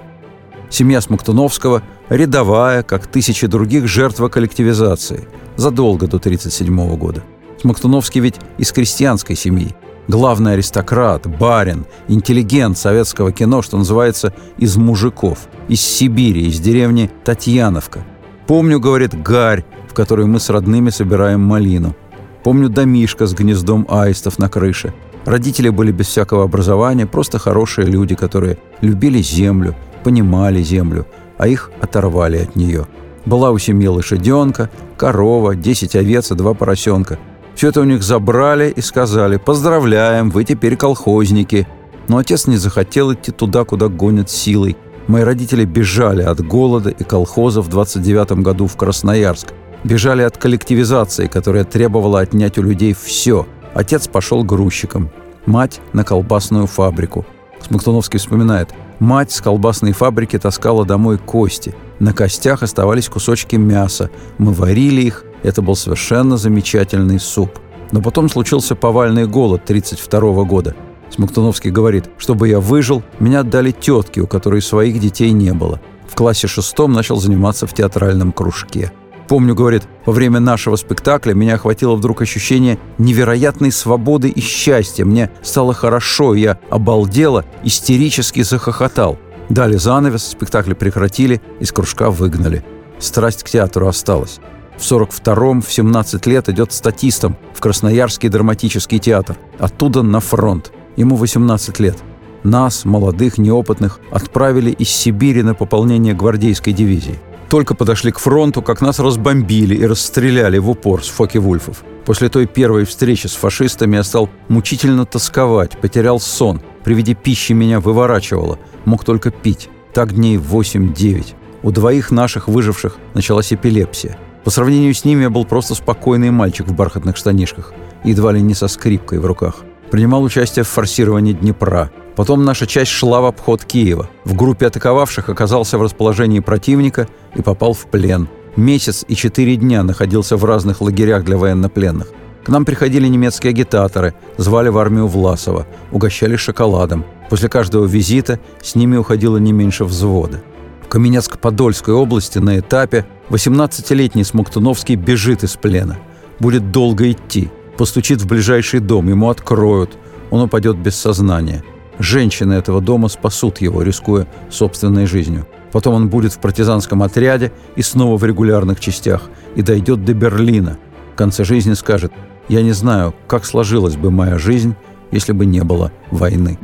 Семья 0.68 1.00
Смоктуновского– 1.00 1.82
рядовая, 2.10 2.82
как 2.82 3.06
тысячи 3.06 3.46
других, 3.46 3.88
жертва 3.88 4.28
коллективизации, 4.28 5.28
задолго 5.56 6.06
до 6.06 6.18
1937 6.18 6.96
года. 6.96 7.22
Смоктуновский 7.60 8.20
ведь 8.20 8.36
из 8.58 8.72
крестьянской 8.72 9.36
семьи– 9.36 9.74
главный 10.10 10.54
аристократ, 10.54 11.26
барин, 11.26 11.86
интеллигент 12.08 12.76
советского 12.76 13.32
кино, 13.32 13.62
что 13.62 13.78
называется, 13.78 14.34
из 14.58 14.76
мужиков, 14.76 15.48
из 15.68 15.80
Сибири, 15.80 16.46
из 16.48 16.60
деревни 16.60 17.10
Татьяновка. 17.24 18.04
Помню, 18.46 18.80
говорит, 18.80 19.14
гарь, 19.22 19.64
в 19.88 19.94
которой 19.94 20.26
мы 20.26 20.40
с 20.40 20.50
родными 20.50 20.90
собираем 20.90 21.40
малину. 21.40 21.94
Помню 22.42 22.68
домишко 22.68 23.26
с 23.26 23.34
гнездом 23.34 23.86
аистов 23.88 24.38
на 24.38 24.48
крыше. 24.48 24.92
Родители 25.24 25.68
были 25.68 25.92
без 25.92 26.08
всякого 26.08 26.44
образования, 26.44 27.06
просто 27.06 27.38
хорошие 27.38 27.86
люди, 27.86 28.14
которые 28.14 28.58
любили 28.80 29.22
землю, 29.22 29.76
понимали 30.02 30.62
землю, 30.62 31.06
а 31.38 31.46
их 31.46 31.70
оторвали 31.80 32.38
от 32.38 32.56
нее. 32.56 32.86
Была 33.26 33.50
у 33.50 33.58
семьи 33.58 33.86
лошаденка, 33.86 34.70
корова, 34.96 35.54
10 35.54 35.94
овец 35.94 36.32
и 36.32 36.34
два 36.34 36.54
поросенка– 36.54 37.18
все 37.60 37.68
это 37.68 37.82
у 37.82 37.84
них 37.84 38.02
забрали 38.02 38.72
и 38.74 38.80
сказали 38.80 39.36
«Поздравляем, 39.36 40.30
вы 40.30 40.44
теперь 40.44 40.76
колхозники». 40.76 41.68
Но 42.08 42.16
отец 42.16 42.46
не 42.46 42.56
захотел 42.56 43.12
идти 43.12 43.32
туда, 43.32 43.64
куда 43.64 43.88
гонят 43.88 44.30
силой. 44.30 44.78
Мои 45.08 45.24
родители 45.24 45.66
бежали 45.66 46.22
от 46.22 46.40
голода 46.40 46.88
и 46.88 47.04
колхоза 47.04 47.60
в 47.60 47.68
29 47.68 48.40
году 48.40 48.66
в 48.66 48.78
Красноярск. 48.78 49.48
Бежали 49.84 50.22
от 50.22 50.38
коллективизации, 50.38 51.26
которая 51.26 51.64
требовала 51.64 52.20
отнять 52.20 52.56
у 52.56 52.62
людей 52.62 52.94
все. 52.98 53.46
Отец 53.74 54.08
пошел 54.08 54.42
грузчиком, 54.42 55.10
мать– 55.44 55.82
на 55.92 56.02
колбасную 56.02 56.66
фабрику. 56.66 57.26
Смоктуновский 57.60 58.18
вспоминает, 58.18 58.70
мать 59.00 59.32
с 59.32 59.42
колбасной 59.42 59.92
фабрики 59.92 60.38
таскала 60.38 60.86
домой 60.86 61.18
кости. 61.18 61.74
На 61.98 62.14
костях 62.14 62.62
оставались 62.62 63.10
кусочки 63.10 63.56
мяса. 63.56 64.08
Мы 64.38 64.54
варили 64.54 65.02
их, 65.02 65.26
это 65.42 65.62
был 65.62 65.76
совершенно 65.76 66.36
замечательный 66.36 67.18
суп. 67.18 67.58
Но 67.92 68.00
потом 68.00 68.28
случился 68.28 68.74
повальный 68.74 69.26
голод 69.26 69.62
1932 69.64 70.44
года. 70.44 70.74
Смоктуновский 71.10 71.70
говорит, 71.70 72.08
чтобы 72.18 72.48
я 72.48 72.60
выжил, 72.60 73.02
меня 73.18 73.40
отдали 73.40 73.72
тетке, 73.72 74.20
у 74.20 74.26
которой 74.26 74.62
своих 74.62 75.00
детей 75.00 75.32
не 75.32 75.52
было. 75.52 75.80
В 76.08 76.14
классе 76.14 76.46
шестом 76.46 76.92
начал 76.92 77.16
заниматься 77.16 77.66
в 77.66 77.74
театральном 77.74 78.32
кружке. 78.32 78.92
Помню, 79.30 79.54
говорит, 79.54 79.84
во 80.06 80.12
время 80.12 80.40
нашего 80.40 80.74
спектакля 80.74 81.34
меня 81.34 81.54
охватило 81.54 81.94
вдруг 81.94 82.20
ощущение 82.20 82.80
невероятной 82.98 83.70
свободы 83.70 84.28
и 84.28 84.40
счастья. 84.40 85.04
Мне 85.04 85.30
стало 85.40 85.72
хорошо, 85.72 86.34
я 86.34 86.58
обалдело, 86.68 87.44
истерически 87.62 88.42
захохотал. 88.42 89.18
Дали 89.48 89.76
занавес, 89.76 90.24
спектакль 90.24 90.74
прекратили, 90.74 91.40
из 91.60 91.70
кружка 91.70 92.10
выгнали. 92.10 92.64
Страсть 92.98 93.44
к 93.44 93.48
театру 93.48 93.86
осталась. 93.86 94.40
В 94.80 94.82
42-м 94.82 95.60
в 95.60 95.70
17 95.70 96.26
лет 96.26 96.48
идет 96.48 96.72
статистом 96.72 97.36
в 97.52 97.60
Красноярский 97.60 98.30
драматический 98.30 98.98
театр. 98.98 99.36
Оттуда 99.58 100.00
на 100.00 100.20
фронт. 100.20 100.72
Ему 100.96 101.16
18 101.16 101.78
лет. 101.80 101.98
Нас, 102.44 102.86
молодых, 102.86 103.36
неопытных, 103.36 104.00
отправили 104.10 104.70
из 104.70 104.88
Сибири 104.88 105.42
на 105.42 105.54
пополнение 105.54 106.14
гвардейской 106.14 106.72
дивизии. 106.72 107.18
Только 107.50 107.74
подошли 107.74 108.10
к 108.10 108.18
фронту, 108.18 108.62
как 108.62 108.80
нас 108.80 108.98
разбомбили 109.00 109.74
и 109.74 109.84
расстреляли 109.84 110.56
в 110.56 110.70
упор 110.70 111.04
с 111.04 111.08
Фоки-Вульфов. 111.08 111.84
После 112.06 112.30
той 112.30 112.46
первой 112.46 112.86
встречи 112.86 113.26
с 113.26 113.34
фашистами 113.34 113.96
я 113.96 114.02
стал 114.02 114.30
мучительно 114.48 115.04
тосковать, 115.04 115.78
потерял 115.78 116.18
сон. 116.18 116.62
При 116.84 116.94
виде 116.94 117.12
пищи 117.12 117.52
меня 117.52 117.80
выворачивало. 117.80 118.58
Мог 118.86 119.04
только 119.04 119.30
пить. 119.30 119.68
Так 119.92 120.14
дней 120.14 120.38
8-9. 120.38 121.34
У 121.64 121.70
двоих 121.70 122.10
наших 122.10 122.48
выживших 122.48 122.96
началась 123.12 123.52
эпилепсия. 123.52 124.16
По 124.44 124.50
сравнению 124.50 124.94
с 124.94 125.04
ними 125.04 125.22
я 125.22 125.30
был 125.30 125.44
просто 125.44 125.74
спокойный 125.74 126.30
мальчик 126.30 126.66
в 126.66 126.74
бархатных 126.74 127.16
штанишках, 127.16 127.72
едва 128.04 128.32
ли 128.32 128.40
не 128.40 128.54
со 128.54 128.68
скрипкой 128.68 129.18
в 129.18 129.26
руках. 129.26 129.56
Принимал 129.90 130.22
участие 130.22 130.64
в 130.64 130.68
форсировании 130.68 131.32
Днепра. 131.32 131.90
Потом 132.16 132.44
наша 132.44 132.66
часть 132.66 132.90
шла 132.90 133.20
в 133.20 133.26
обход 133.26 133.64
Киева. 133.64 134.08
В 134.24 134.34
группе 134.34 134.66
атаковавших 134.66 135.28
оказался 135.28 135.78
в 135.78 135.82
расположении 135.82 136.40
противника 136.40 137.08
и 137.34 137.42
попал 137.42 137.74
в 137.74 137.86
плен. 137.86 138.28
Месяц 138.56 139.04
и 139.06 139.14
четыре 139.14 139.56
дня 139.56 139.82
находился 139.82 140.36
в 140.36 140.44
разных 140.44 140.80
лагерях 140.80 141.24
для 141.24 141.36
военнопленных. 141.36 142.08
К 142.44 142.48
нам 142.48 142.64
приходили 142.64 143.06
немецкие 143.06 143.50
агитаторы, 143.50 144.14
звали 144.38 144.68
в 144.70 144.78
армию 144.78 145.06
Власова, 145.06 145.66
угощали 145.92 146.36
шоколадом. 146.36 147.04
После 147.28 147.48
каждого 147.48 147.84
визита 147.84 148.40
с 148.62 148.74
ними 148.74 148.96
уходило 148.96 149.36
не 149.36 149.52
меньше 149.52 149.84
взвода. 149.84 150.42
Каменецк-Подольской 150.90 151.94
области 151.94 152.38
на 152.38 152.58
этапе 152.58 153.06
18-летний 153.30 154.24
Смоктуновский 154.24 154.96
бежит 154.96 155.44
из 155.44 155.54
плена. 155.54 155.98
Будет 156.40 156.72
долго 156.72 157.12
идти. 157.12 157.48
Постучит 157.78 158.20
в 158.20 158.26
ближайший 158.26 158.80
дом, 158.80 159.08
ему 159.08 159.30
откроют. 159.30 159.96
Он 160.30 160.42
упадет 160.42 160.76
без 160.76 160.96
сознания. 160.96 161.62
Женщины 162.00 162.54
этого 162.54 162.80
дома 162.80 163.08
спасут 163.08 163.60
его, 163.60 163.82
рискуя 163.82 164.26
собственной 164.50 165.06
жизнью. 165.06 165.46
Потом 165.70 165.94
он 165.94 166.08
будет 166.08 166.32
в 166.32 166.40
партизанском 166.40 167.04
отряде 167.04 167.52
и 167.76 167.82
снова 167.82 168.16
в 168.16 168.24
регулярных 168.24 168.80
частях. 168.80 169.22
И 169.54 169.62
дойдет 169.62 170.04
до 170.04 170.12
Берлина. 170.12 170.76
В 171.12 171.16
конце 171.16 171.44
жизни 171.44 171.74
скажет 171.74 172.12
«Я 172.48 172.62
не 172.62 172.72
знаю, 172.72 173.14
как 173.28 173.44
сложилась 173.44 173.96
бы 173.96 174.10
моя 174.10 174.38
жизнь, 174.38 174.74
если 175.12 175.32
бы 175.32 175.46
не 175.46 175.62
было 175.62 175.92
войны». 176.10 176.58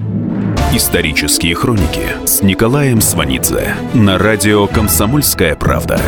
Исторические 0.76 1.54
хроники 1.54 2.04
с 2.26 2.42
Николаем 2.42 3.00
Сванидзе 3.00 3.74
на 3.94 4.18
радио 4.18 4.66
«Комсомольская 4.66 5.56
правда». 5.56 5.98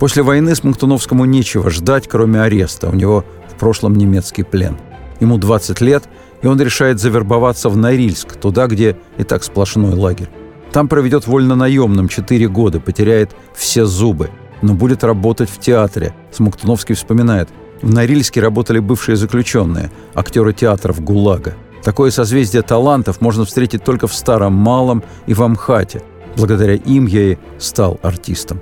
После 0.00 0.24
войны 0.24 0.56
Смоктуновскому 0.56 1.24
нечего 1.24 1.70
ждать, 1.70 2.08
кроме 2.08 2.42
ареста. 2.42 2.88
У 2.88 2.94
него 2.96 3.24
в 3.48 3.54
прошлом 3.60 3.94
немецкий 3.94 4.42
плен. 4.42 4.76
Ему 5.20 5.38
20 5.38 5.80
лет, 5.82 6.02
и 6.42 6.48
он 6.48 6.60
решает 6.60 6.98
завербоваться 6.98 7.68
в 7.68 7.76
Норильск, 7.76 8.34
туда, 8.34 8.66
где 8.66 8.96
и 9.18 9.22
так 9.22 9.44
сплошной 9.44 9.94
лагерь. 9.94 10.28
Там 10.72 10.88
проведет 10.88 11.28
вольно-наемным 11.28 12.08
4 12.08 12.48
года, 12.48 12.80
потеряет 12.80 13.36
все 13.54 13.84
зубы, 13.84 14.30
но 14.62 14.74
будет 14.74 15.04
работать 15.04 15.48
в 15.48 15.60
театре. 15.60 16.12
Смоктуновский 16.32 16.96
вспоминает. 16.96 17.50
В 17.82 17.94
Норильске 17.94 18.40
работали 18.40 18.80
бывшие 18.80 19.14
заключенные, 19.14 19.92
актеры 20.12 20.52
театров 20.52 21.00
ГУЛАГа. 21.00 21.54
Такое 21.82 22.10
созвездие 22.10 22.62
талантов 22.62 23.20
можно 23.20 23.44
встретить 23.44 23.84
только 23.84 24.06
в 24.06 24.14
Старом 24.14 24.52
Малом 24.52 25.02
и 25.26 25.34
в 25.34 25.42
Амхате. 25.42 26.02
Благодаря 26.36 26.74
им 26.74 27.06
я 27.06 27.32
и 27.32 27.38
стал 27.58 27.98
артистом. 28.02 28.60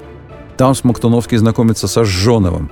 Там 0.57 0.75
Смоктуновский 0.75 1.37
знакомится 1.37 1.89
со 1.89 2.05
Жжоновым. 2.05 2.71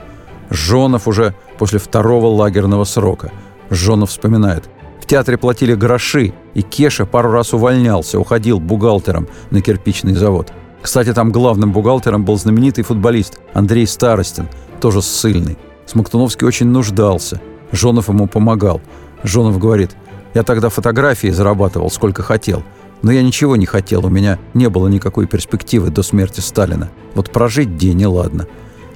Жжонов 0.50 1.08
уже 1.08 1.34
после 1.58 1.78
второго 1.78 2.26
лагерного 2.26 2.84
срока. 2.84 3.32
Жжонов 3.70 4.10
вспоминает. 4.10 4.64
В 5.00 5.06
театре 5.06 5.36
платили 5.36 5.74
гроши, 5.74 6.32
и 6.54 6.62
Кеша 6.62 7.06
пару 7.06 7.30
раз 7.30 7.52
увольнялся, 7.52 8.18
уходил 8.18 8.60
бухгалтером 8.60 9.28
на 9.50 9.60
кирпичный 9.60 10.14
завод. 10.14 10.52
Кстати, 10.82 11.12
там 11.12 11.32
главным 11.32 11.72
бухгалтером 11.72 12.24
был 12.24 12.36
знаменитый 12.38 12.84
футболист 12.84 13.38
Андрей 13.54 13.86
Старостин, 13.86 14.48
тоже 14.80 15.02
ссыльный. 15.02 15.58
Смоктуновский 15.86 16.46
очень 16.46 16.66
нуждался. 16.66 17.40
Жонов 17.72 18.08
ему 18.08 18.26
помогал. 18.26 18.80
Жонов 19.24 19.58
говорит– 19.58 19.96
я 20.35 20.42
тогда 20.42 20.68
фотографии 20.68 21.28
зарабатывал 21.28 21.90
сколько 21.90 22.23
хотел. 22.23 22.62
Но 23.02 23.12
я 23.12 23.23
ничего 23.23 23.56
не 23.56 23.66
хотел, 23.66 24.06
у 24.06 24.09
меня 24.09 24.38
не 24.54 24.68
было 24.68 24.88
никакой 24.88 25.26
перспективы 25.26 25.90
до 25.90 26.02
смерти 26.02 26.40
Сталина. 26.40 26.90
Вот 27.14 27.30
прожить 27.30 27.76
день 27.76 28.00
и 28.00 28.06
ладно. 28.06 28.47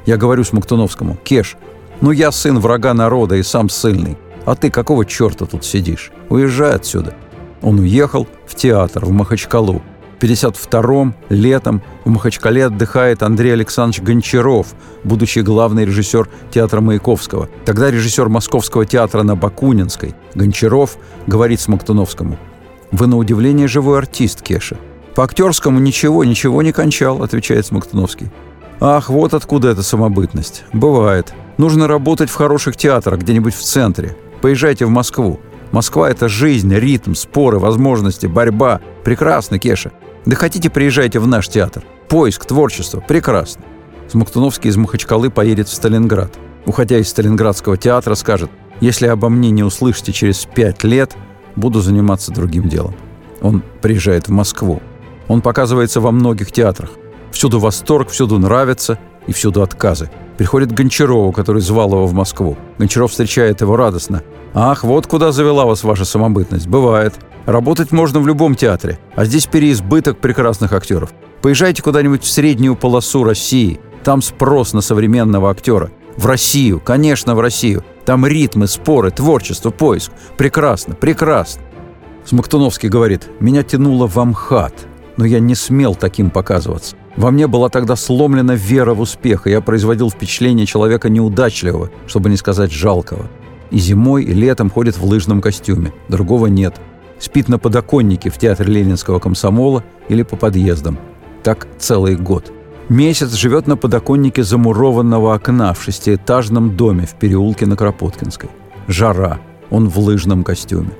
Я 0.06 0.16
говорю 0.16 0.44
Смоктуновскому, 0.44 1.18
«Кеш, 1.22 1.56
ну 2.00 2.10
я 2.10 2.32
сын 2.32 2.58
врага 2.58 2.94
народа 2.94 3.36
и 3.36 3.42
сам 3.42 3.68
ссыльный. 3.68 4.16
А 4.46 4.54
ты 4.54 4.70
какого 4.70 5.04
черта 5.04 5.44
тут 5.46 5.64
сидишь? 5.64 6.10
Уезжай 6.28 6.74
отсюда». 6.74 7.14
Он 7.62 7.78
уехал 7.78 8.26
в 8.46 8.54
театр 8.54 9.04
в 9.04 9.10
Махачкалу. 9.10 9.82
1952-м, 10.20 11.14
летом, 11.30 11.82
в 12.04 12.10
Махачкале 12.10 12.66
отдыхает 12.66 13.22
Андрей 13.22 13.52
Александрович 13.54 14.02
Гончаров, 14.02 14.74
будущий 15.02 15.42
главный 15.42 15.84
режиссер 15.84 16.28
театра 16.50 16.80
Маяковского. 16.80 17.48
Тогда 17.64 17.90
режиссер 17.90 18.28
Московского 18.28 18.84
театра 18.84 19.22
на 19.22 19.34
Бакунинской. 19.34 20.14
Гончаров 20.34 20.96
говорит 21.26 21.60
Смоктуновскому. 21.60 22.38
«Вы 22.92 23.06
на 23.06 23.16
удивление 23.16 23.68
живой 23.68 23.98
артист, 23.98 24.42
Кеша. 24.42 24.76
По 25.14 25.24
актерскому 25.24 25.80
ничего, 25.80 26.24
ничего 26.24 26.62
не 26.62 26.72
кончал, 26.72 27.22
отвечает 27.22 27.66
Смоктуновский. 27.66 28.30
Ах, 28.80 29.10
вот 29.10 29.34
откуда 29.34 29.68
эта 29.68 29.82
самобытность. 29.82 30.64
Бывает. 30.72 31.34
Нужно 31.58 31.86
работать 31.86 32.30
в 32.30 32.34
хороших 32.34 32.76
театрах, 32.76 33.20
где-нибудь 33.20 33.54
в 33.54 33.62
центре. 33.62 34.16
Поезжайте 34.40 34.86
в 34.86 34.90
Москву. 34.90 35.40
Москва– 35.72 36.10
это 36.10 36.28
жизнь, 36.28 36.74
ритм, 36.74 37.14
споры, 37.14 37.58
возможности, 37.58 38.26
борьба. 38.26 38.80
Прекрасно, 39.04 39.58
Кеша. 39.58 39.92
Да 40.26 40.36
хотите, 40.36 40.70
приезжайте 40.70 41.18
в 41.18 41.26
наш 41.26 41.48
театр. 41.48 41.84
Поиск, 42.08 42.44
творчество. 42.44 43.00
Прекрасно. 43.00 43.62
Смоктуновский 44.08 44.70
из 44.70 44.76
Махачкалы 44.76 45.30
поедет 45.30 45.68
в 45.68 45.72
Сталинград. 45.72 46.36
Уходя 46.66 46.98
из 46.98 47.08
Сталинградского 47.08 47.76
театра, 47.76 48.14
скажет, 48.14 48.50
если 48.80 49.06
обо 49.06 49.28
мне 49.28 49.50
не 49.50 49.62
услышите 49.62 50.12
через 50.12 50.46
пять 50.46 50.84
лет, 50.84 51.16
буду 51.56 51.80
заниматься 51.80 52.32
другим 52.32 52.68
делом. 52.68 52.94
Он 53.40 53.62
приезжает 53.80 54.28
в 54.28 54.32
Москву. 54.32 54.82
Он 55.28 55.40
показывается 55.40 56.00
во 56.00 56.10
многих 56.10 56.52
театрах. 56.52 56.90
Всюду 57.30 57.60
восторг, 57.60 58.10
всюду 58.10 58.38
нравится 58.38 58.98
и 59.26 59.32
всюду 59.32 59.62
отказы. 59.62 60.10
Приходит 60.36 60.72
Гончарову, 60.72 61.32
который 61.32 61.62
звал 61.62 61.92
его 61.92 62.06
в 62.06 62.12
Москву. 62.12 62.56
Гончаров 62.78 63.10
встречает 63.10 63.60
его 63.60 63.76
радостно. 63.76 64.22
«Ах, 64.52 64.82
вот 64.84 65.06
куда 65.06 65.32
завела 65.32 65.64
вас 65.64 65.84
ваша 65.84 66.04
самобытность. 66.04 66.66
Бывает. 66.66 67.14
Работать 67.46 67.90
можно 67.90 68.20
в 68.20 68.26
любом 68.26 68.54
театре, 68.54 68.98
а 69.14 69.24
здесь 69.24 69.46
переизбыток 69.46 70.18
прекрасных 70.18 70.72
актеров. 70.72 71.12
Поезжайте 71.42 71.82
куда-нибудь 71.82 72.22
в 72.22 72.30
среднюю 72.30 72.76
полосу 72.76 73.24
России. 73.24 73.80
Там 74.04 74.22
спрос 74.22 74.72
на 74.72 74.80
современного 74.80 75.50
актера. 75.50 75.90
В 76.16 76.26
Россию, 76.26 76.80
конечно, 76.80 77.34
в 77.34 77.40
Россию. 77.40 77.84
Там 78.04 78.26
ритмы, 78.26 78.66
споры, 78.66 79.10
творчество, 79.10 79.70
поиск. 79.70 80.12
Прекрасно, 80.36 80.94
прекрасно. 80.94 81.62
Смоктуновский 82.26 82.88
говорит, 82.88 83.28
меня 83.40 83.62
тянуло 83.62 84.06
в 84.06 84.18
Амхат, 84.18 84.74
но 85.16 85.24
я 85.24 85.40
не 85.40 85.54
смел 85.54 85.94
таким 85.94 86.30
показываться. 86.30 86.96
Во 87.16 87.30
мне 87.30 87.46
была 87.46 87.70
тогда 87.70 87.96
сломлена 87.96 88.54
вера 88.54 88.94
в 88.94 89.00
успех, 89.00 89.46
и 89.46 89.50
я 89.50 89.60
производил 89.60 90.10
впечатление 90.10 90.66
человека 90.66 91.08
неудачливого, 91.08 91.90
чтобы 92.06 92.30
не 92.30 92.36
сказать 92.36 92.70
жалкого. 92.70 93.28
И 93.70 93.78
зимой, 93.78 94.24
и 94.24 94.32
летом 94.32 94.70
ходит 94.70 94.98
в 94.98 95.04
лыжном 95.04 95.40
костюме, 95.40 95.92
другого 96.08 96.46
нет. 96.46 96.80
Спит 97.20 97.48
на 97.48 97.58
подоконнике 97.58 98.30
в 98.30 98.38
театре 98.38 98.72
Ленинского 98.72 99.18
комсомола 99.18 99.84
или 100.08 100.22
по 100.22 100.36
подъездам. 100.36 100.98
Так 101.42 101.68
целый 101.78 102.16
год. 102.16 102.50
Месяц 102.88 103.34
живет 103.34 103.66
на 103.66 103.76
подоконнике 103.76 104.42
замурованного 104.42 105.34
окна 105.34 105.74
в 105.74 105.82
шестиэтажном 105.82 106.76
доме 106.76 107.06
в 107.06 107.14
переулке 107.14 107.66
на 107.66 107.76
Кропоткинской. 107.76 108.50
Жара. 108.88 109.38
Он 109.70 109.88
в 109.88 109.98
лыжном 109.98 110.42
костюме. 110.42 110.90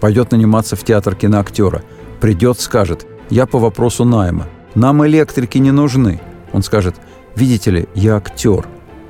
Пойдет 0.00 0.30
наниматься 0.30 0.76
в 0.76 0.84
театр 0.84 1.14
киноактера. 1.14 1.82
Придет, 2.20 2.60
скажет, 2.60 3.06
я 3.28 3.44
по 3.44 3.58
вопросу 3.58 4.04
найма. 4.04 4.46
Нам 4.74 5.06
электрики 5.06 5.58
не 5.58 5.72
нужны. 5.72 6.20
Он 6.52 6.62
скажет, 6.62 6.94
видите 7.34 7.70
ли, 7.70 7.88
я 7.94 8.16
актер. 8.16 8.66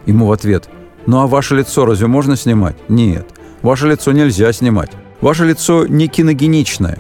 Ему 0.07 0.27
в 0.27 0.33
ответ, 0.33 0.69
ну 1.07 1.21
а 1.21 1.27
ваше 1.27 1.55
лицо 1.55 1.85
разве 1.85 2.07
можно 2.09 2.35
снимать? 2.37 2.77
Нет. 2.89 3.29
Ваше 3.63 3.87
лицо 3.87 4.13
нельзя 4.13 4.53
снимать. 4.53 4.91
Ваше 5.21 5.45
лицо 5.45 5.87
не 5.87 6.09
киногеничное. 6.09 6.99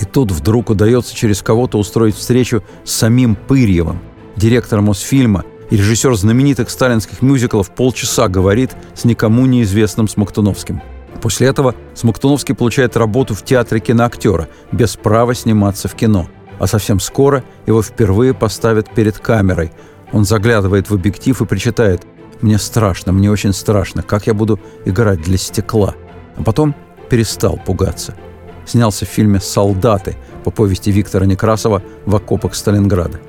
И 0.00 0.04
тут 0.04 0.30
вдруг 0.30 0.70
удается 0.70 1.14
через 1.14 1.42
кого-то 1.42 1.78
устроить 1.78 2.16
встречу 2.16 2.62
с 2.84 2.92
самим 2.92 3.34
Пырьевым, 3.34 4.00
директор 4.36 4.80
Мосфильма 4.82 5.44
и 5.70 5.76
режиссер 5.76 6.14
знаменитых 6.14 6.70
сталинских 6.70 7.22
мюзиклов 7.22 7.70
полчаса 7.70 8.28
говорит 8.28 8.72
с 8.94 9.04
никому 9.04 9.46
неизвестным 9.46 10.06
Смоктуновским. 10.06 10.82
После 11.22 11.48
этого 11.48 11.74
Смоктуновский 11.94 12.54
получает 12.54 12.96
работу 12.96 13.34
в 13.34 13.42
театре 13.42 13.80
киноактера, 13.80 14.48
без 14.70 14.96
права 14.96 15.34
сниматься 15.34 15.88
в 15.88 15.94
кино. 15.94 16.28
А 16.58 16.66
совсем 16.66 17.00
скоро 17.00 17.42
его 17.66 17.82
впервые 17.82 18.34
поставят 18.34 18.90
перед 18.90 19.18
камерой. 19.18 19.72
Он 20.12 20.24
заглядывает 20.24 20.88
в 20.88 20.94
объектив 20.94 21.40
и 21.40 21.46
причитает 21.46 22.06
«Мне 22.42 22.58
страшно, 22.58 23.12
мне 23.12 23.30
очень 23.30 23.52
страшно, 23.52 24.02
как 24.02 24.26
я 24.26 24.34
буду 24.34 24.60
играть 24.84 25.22
для 25.22 25.38
стекла?» 25.38 25.94
А 26.36 26.42
потом 26.42 26.74
перестал 27.08 27.58
пугаться. 27.64 28.14
Снялся 28.66 29.06
в 29.06 29.08
фильме 29.08 29.40
«Солдаты» 29.40 30.16
по 30.44 30.50
повести 30.50 30.90
Виктора 30.90 31.26
Некрасова 31.26 31.82
«В 32.04 32.16
окопах 32.16 32.54
Сталинграда» 32.54 33.20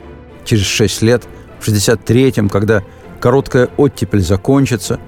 через 0.48 0.66
6 0.66 1.02
лет, 1.04 1.24
в 1.60 1.68
63-м, 1.68 2.50
когда 2.50 2.84
короткая 3.20 3.70
оттепель 3.78 4.22
закончится, 4.22 5.00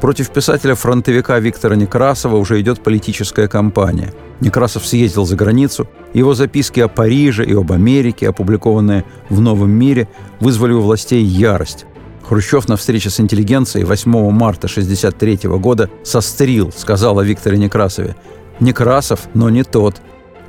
против 0.00 0.30
писателя-фронтовика 0.30 1.38
Виктора 1.38 1.76
Некрасова 1.76 2.36
уже 2.36 2.60
идет 2.60 2.80
политическая 2.80 3.48
кампания. 3.48 4.12
Некрасов 4.40 4.86
съездил 4.86 5.24
за 5.24 5.36
границу, 5.36 5.88
его 6.14 6.34
записки 6.34 6.80
о 6.80 6.88
Париже 6.88 7.44
и 7.44 7.54
об 7.54 7.72
Америке, 7.72 8.28
опубликованные 8.28 9.04
в 9.28 9.40
«Новом 9.40 9.70
мире», 9.70 10.08
вызвали 10.40 10.72
у 10.72 10.80
властей 10.80 11.22
ярость. 11.22 11.86
Хрущев 12.28 12.68
на 12.68 12.76
встрече 12.76 13.08
с 13.08 13.20
интеллигенцией 13.20 13.86
8 13.86 14.10
марта 14.30 14.66
1963 14.66 15.48
года 15.58 15.88
сострил, 16.04 16.70
сказал 16.76 17.18
о 17.18 17.24
Викторе 17.24 17.56
Некрасове. 17.56 18.16
«Некрасов, 18.60 19.28
но 19.32 19.48
не 19.48 19.64
тот». 19.64 20.02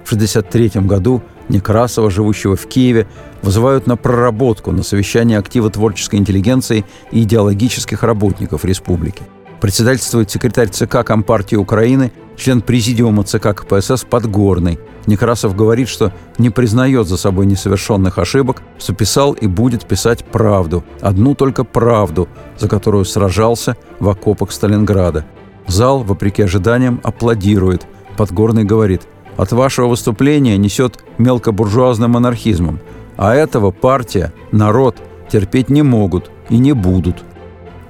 В 0.03 0.13
1963 0.13 0.81
году 0.81 1.21
Некрасова, 1.47 2.11
живущего 2.11 2.57
в 2.57 2.67
Киеве, 2.67 3.07
вызывают 3.43 3.87
на 3.87 3.95
проработку 3.95 4.73
на 4.73 4.83
совещание 4.83 5.37
актива 5.37 5.69
творческой 5.69 6.17
интеллигенции 6.17 6.83
и 7.11 7.23
идеологических 7.23 8.03
работников 8.03 8.65
республики. 8.65 9.23
Председательствует 9.61 10.31
секретарь 10.31 10.69
ЦК 10.69 11.03
Компартии 11.03 11.55
Украины, 11.55 12.11
член 12.37 12.61
президиума 12.61 13.23
ЦК 13.23 13.55
КПСС 13.55 14.05
Подгорный. 14.09 14.79
Некрасов 15.05 15.55
говорит, 15.55 15.89
что 15.89 16.13
не 16.37 16.49
признает 16.49 17.07
за 17.07 17.17
собой 17.17 17.45
несовершенных 17.45 18.17
ошибок, 18.17 18.61
что 18.77 18.93
писал 18.93 19.33
и 19.33 19.47
будет 19.47 19.85
писать 19.85 20.23
правду, 20.23 20.83
одну 21.01 21.35
только 21.35 21.63
правду, 21.63 22.29
за 22.57 22.67
которую 22.67 23.05
сражался 23.05 23.75
в 23.99 24.07
окопах 24.07 24.51
Сталинграда. 24.51 25.25
Зал, 25.67 26.03
вопреки 26.03 26.41
ожиданиям, 26.43 27.01
аплодирует. 27.03 27.85
Подгорный 28.17 28.63
говорит– 28.63 29.03
от 29.39 29.53
вашего 29.53 29.87
выступления 29.87 30.57
несет 30.57 31.01
мелкобуржуазным 31.17 32.11
монархизмом, 32.11 32.81
а 33.15 33.33
этого 33.33 33.71
партия, 33.71 34.33
народ 34.51 34.97
терпеть 35.31 35.69
не 35.69 35.81
могут 35.81 36.29
и 36.49 36.57
не 36.57 36.73
будут. 36.73 37.23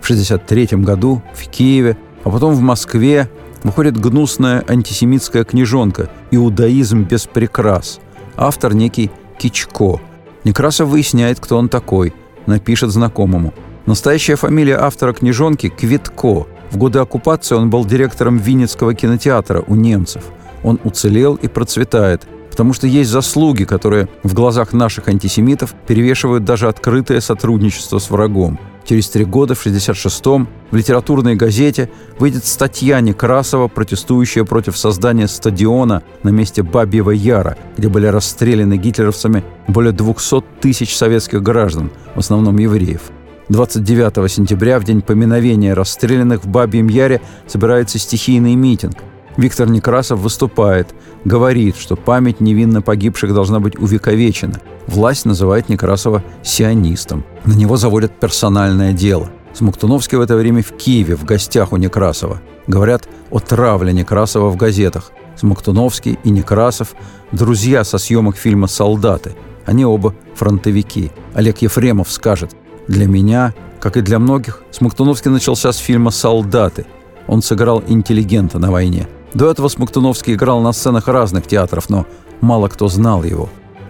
В 0.09 0.11
1963 0.11 0.79
году 0.79 1.21
в 1.35 1.47
Киеве, 1.49 1.95
а 2.23 2.31
потом 2.31 2.55
в 2.55 2.61
Москве 2.61 3.29
выходит 3.61 3.95
гнусная 3.95 4.63
антисемитская 4.67 5.43
книжонка 5.43 6.09
«Иудаизм 6.31 7.03
без 7.03 7.27
прикрас». 7.27 7.99
Автор 8.35 8.73
некий 8.73 9.11
Кичко. 9.37 10.01
Некрасов 10.43 10.89
выясняет, 10.89 11.39
кто 11.39 11.59
он 11.59 11.69
такой, 11.69 12.15
напишет 12.47 12.89
знакомому. 12.89 13.53
Настоящая 13.85 14.35
фамилия 14.35 14.77
автора 14.79 15.13
книжонки– 15.13 15.69
Квитко. 15.77 16.47
В 16.71 16.77
годы 16.77 16.97
оккупации 16.97 17.53
он 17.53 17.69
был 17.69 17.85
директором 17.85 18.37
Винницкого 18.37 18.95
кинотеатра 18.95 19.63
у 19.67 19.75
немцев– 19.75 20.23
он 20.63 20.79
уцелел 20.83 21.35
и 21.35 21.47
процветает, 21.47 22.27
потому 22.49 22.73
что 22.73 22.87
есть 22.87 23.09
заслуги, 23.09 23.63
которые 23.63 24.07
в 24.23 24.33
глазах 24.33 24.73
наших 24.73 25.07
антисемитов 25.07 25.73
перевешивают 25.87 26.43
даже 26.43 26.67
открытое 26.67 27.21
сотрудничество 27.21 27.99
с 27.99 28.09
врагом. 28.09 28.59
Через 28.89 29.07
три 29.09 29.23
года, 29.23 29.53
в 29.53 29.63
1966-м, 29.63 30.47
в 30.71 30.75
литературной 30.75 31.35
газете 31.35 31.91
выйдет 32.17 32.43
статья 32.43 32.99
Некрасова, 33.01 33.67
протестующая 33.67 34.45
против 34.45 34.75
создания 34.75 35.27
стадиона 35.27 36.01
на 36.23 36.29
месте 36.29 36.63
Бабьего 36.63 37.11
Яра, 37.11 37.55
где 37.77 37.87
были 37.87 38.07
расстреляны 38.07 38.77
гитлеровцами 38.77 39.43
более 39.67 39.91
200 39.91 40.43
тысяч 40.59 40.97
советских 40.97 41.43
граждан, 41.43 41.91
в 42.15 42.19
основном 42.19 42.57
евреев. 42.57 43.11
29 43.49 44.31
сентября, 44.31 44.79
в 44.79 44.85
день 44.85 45.03
поминовения 45.03 45.75
расстрелянных 45.75 46.43
в 46.43 46.47
Бабьем 46.47 46.87
Яре, 46.87 47.21
собирается 47.45 47.99
стихийный 47.99 48.55
митинг. 48.55 48.97
Виктор 49.37 49.69
Некрасов 49.69 50.19
выступает, 50.19 50.95
говорит, 51.25 51.77
что 51.77 51.95
память 51.95 52.39
невинно 52.39 52.81
погибших 52.81 53.35
должна 53.35 53.59
быть 53.59 53.77
увековечена. 53.77 54.59
Власть 54.89 55.25
называет 55.25 55.69
Некрасова 55.69 56.23
сионистом. 56.41 57.23
На 57.45 57.53
него 57.53 57.77
заводят 57.77 58.19
персональное 58.19 58.91
дело. 58.91 59.29
Смоктуновский 59.53 60.17
в 60.17 60.21
это 60.21 60.35
время 60.35 60.63
в 60.63 60.71
Киеве, 60.71 61.15
в 61.15 61.25
гостях 61.25 61.73
у 61.73 61.77
Некрасова. 61.77 62.41
Говорят 62.65 63.07
о 63.29 63.37
травле 63.37 63.93
Некрасова 63.93 64.49
в 64.49 64.55
газетах. 64.55 65.11
Смоктуновский 65.35 66.17
и 66.23 66.31
Некрасов– 66.31 66.95
друзья 67.31 67.83
со 67.83 67.99
съемок 67.99 68.35
фильма 68.35 68.65
«Солдаты». 68.65 69.35
Они 69.67 69.85
оба 69.85 70.15
фронтовики. 70.33 71.11
Олег 71.35 71.59
Ефремов 71.59 72.11
скажет, 72.11 72.55
«Для 72.87 73.07
меня, 73.07 73.53
как 73.79 73.95
и 73.95 74.01
для 74.01 74.17
многих, 74.17 74.63
Смоктуновский 74.71 75.29
начался 75.29 75.71
с 75.71 75.77
фильма 75.77 76.09
«Солдаты». 76.09 76.87
Он 77.27 77.43
сыграл 77.43 77.83
интеллигента 77.87 78.57
на 78.57 78.71
войне– 78.71 79.07
до 79.33 79.51
этого 79.51 79.67
Смоктуновский 79.67 80.33
играл 80.33 80.61
на 80.61 80.73
сценах 80.73 81.07
разных 81.07 81.45
театров, 81.45 81.89
но 81.89 82.05
мало 82.41 82.67
кто 82.67 82.87
знал 82.87 83.23
его. 83.23 83.49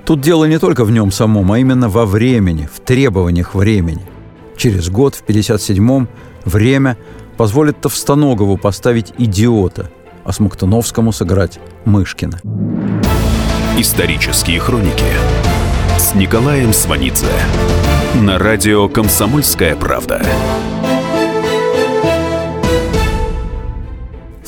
Тут 0.09 0.21
дело 0.21 0.45
не 0.45 0.57
только 0.57 0.85
в 0.85 0.91
нем 0.91 1.11
самом, 1.11 1.51
а 1.51 1.59
именно 1.59 1.87
во 1.87 2.07
времени, 2.07 2.67
в 2.73 2.79
требованиях 2.79 3.53
времени. 3.53 4.01
Через 4.57 4.89
год, 4.89 5.13
в 5.13 5.23
57-м, 5.23 6.09
время 6.45 6.97
позволит 7.37 7.79
Товстоногову 7.79 8.57
поставить 8.57 9.13
«Идиота», 9.19 9.91
а 10.23 10.31
Смоктуновскому 10.33 11.11
сыграть 11.11 11.59
Мышкина. 11.85 12.41
Исторические 13.77 14.59
хроники 14.59 15.05
с 15.99 16.15
Николаем 16.15 16.73
Сванидзе 16.73 17.27
на 18.15 18.39
радио 18.39 18.89
«Комсомольская 18.89 19.75
правда». 19.75 20.23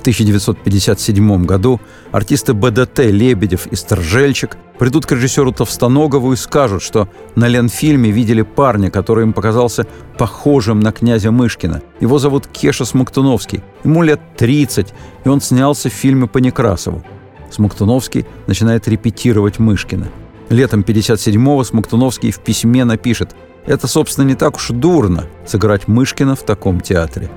В 0.01 0.03
1957 0.03 1.45
году 1.45 1.79
артисты 2.11 2.55
БДТ 2.55 3.01
Лебедев 3.11 3.67
и 3.67 3.75
Сторжельчик 3.75 4.57
придут 4.79 5.05
к 5.05 5.11
режиссеру 5.11 5.51
Товстоногову 5.51 6.33
и 6.33 6.35
скажут, 6.35 6.81
что 6.81 7.07
на 7.35 7.47
Ленфильме 7.47 8.09
видели 8.09 8.41
парня, 8.41 8.89
который 8.89 9.25
им 9.25 9.33
показался 9.33 9.85
похожим 10.17 10.79
на 10.79 10.91
князя 10.91 11.29
Мышкина. 11.29 11.83
Его 11.99 12.17
зовут 12.17 12.47
Кеша 12.47 12.83
Смоктуновский. 12.83 13.61
Ему 13.83 14.01
лет 14.01 14.19
30, 14.37 14.91
и 15.23 15.29
он 15.29 15.39
снялся 15.39 15.91
в 15.91 15.93
фильме 15.93 16.25
по 16.25 16.39
Некрасову. 16.39 17.03
Смоктуновский 17.51 18.25
начинает 18.47 18.87
репетировать 18.87 19.59
Мышкина. 19.59 20.07
Летом 20.49 20.81
57-го 20.81 21.63
Смоктуновский 21.63 22.31
в 22.31 22.39
письме 22.39 22.85
напишет 22.85 23.35
«Это, 23.67 23.85
собственно, 23.85 24.25
не 24.25 24.33
так 24.33 24.55
уж 24.55 24.69
дурно 24.69 25.27
сыграть 25.45 25.87
Мышкина 25.87 26.35
в 26.35 26.41
таком 26.41 26.81
театре». 26.81 27.29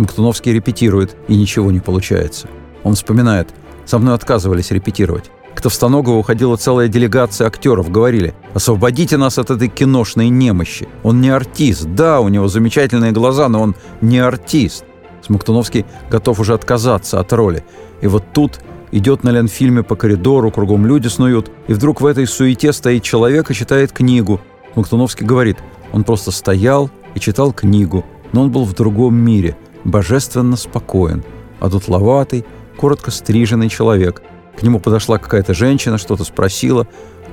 Смоктуновский 0.00 0.54
репетирует, 0.54 1.14
и 1.28 1.36
ничего 1.36 1.70
не 1.70 1.80
получается. 1.80 2.48
Он 2.84 2.94
вспоминает 2.94 3.50
«Со 3.84 3.98
мной 3.98 4.14
отказывались 4.14 4.70
репетировать. 4.70 5.30
К 5.54 5.60
Товстоногову 5.60 6.20
уходила 6.20 6.56
целая 6.56 6.88
делегация 6.88 7.46
актеров. 7.46 7.90
Говорили, 7.90 8.32
освободите 8.54 9.18
нас 9.18 9.36
от 9.36 9.50
этой 9.50 9.68
киношной 9.68 10.30
немощи. 10.30 10.88
Он 11.02 11.20
не 11.20 11.28
артист. 11.28 11.84
Да, 11.84 12.22
у 12.22 12.28
него 12.28 12.48
замечательные 12.48 13.12
глаза, 13.12 13.50
но 13.50 13.60
он 13.60 13.74
не 14.00 14.18
артист. 14.20 14.86
Смоктуновский 15.20 15.84
готов 16.10 16.40
уже 16.40 16.54
отказаться 16.54 17.20
от 17.20 17.30
роли. 17.34 17.62
И 18.00 18.06
вот 18.06 18.24
тут 18.32 18.60
идет 18.92 19.22
на 19.22 19.28
Ленфильме 19.28 19.82
по 19.82 19.96
коридору, 19.96 20.50
кругом 20.50 20.86
люди 20.86 21.08
снуют, 21.08 21.50
и 21.68 21.74
вдруг 21.74 22.00
в 22.00 22.06
этой 22.06 22.26
суете 22.26 22.72
стоит 22.72 23.02
человек 23.02 23.50
и 23.50 23.54
читает 23.54 23.92
книгу. 23.92 24.40
Смоктуновский 24.72 25.26
говорит, 25.26 25.58
он 25.92 26.04
просто 26.04 26.30
стоял 26.30 26.90
и 27.14 27.20
читал 27.20 27.52
книгу, 27.52 28.06
но 28.32 28.40
он 28.40 28.50
был 28.50 28.64
в 28.64 28.72
другом 28.72 29.14
мире, 29.14 29.58
божественно 29.84 30.56
спокоен, 30.56 31.24
а 31.60 31.68
дутловатый, 31.68 32.44
коротко 32.76 33.10
стриженный 33.10 33.68
человек. 33.68 34.22
К 34.58 34.62
нему 34.62 34.80
подошла 34.80 35.18
какая-то 35.18 35.54
женщина, 35.54 35.98
что-то 35.98 36.24
спросила. 36.24 36.86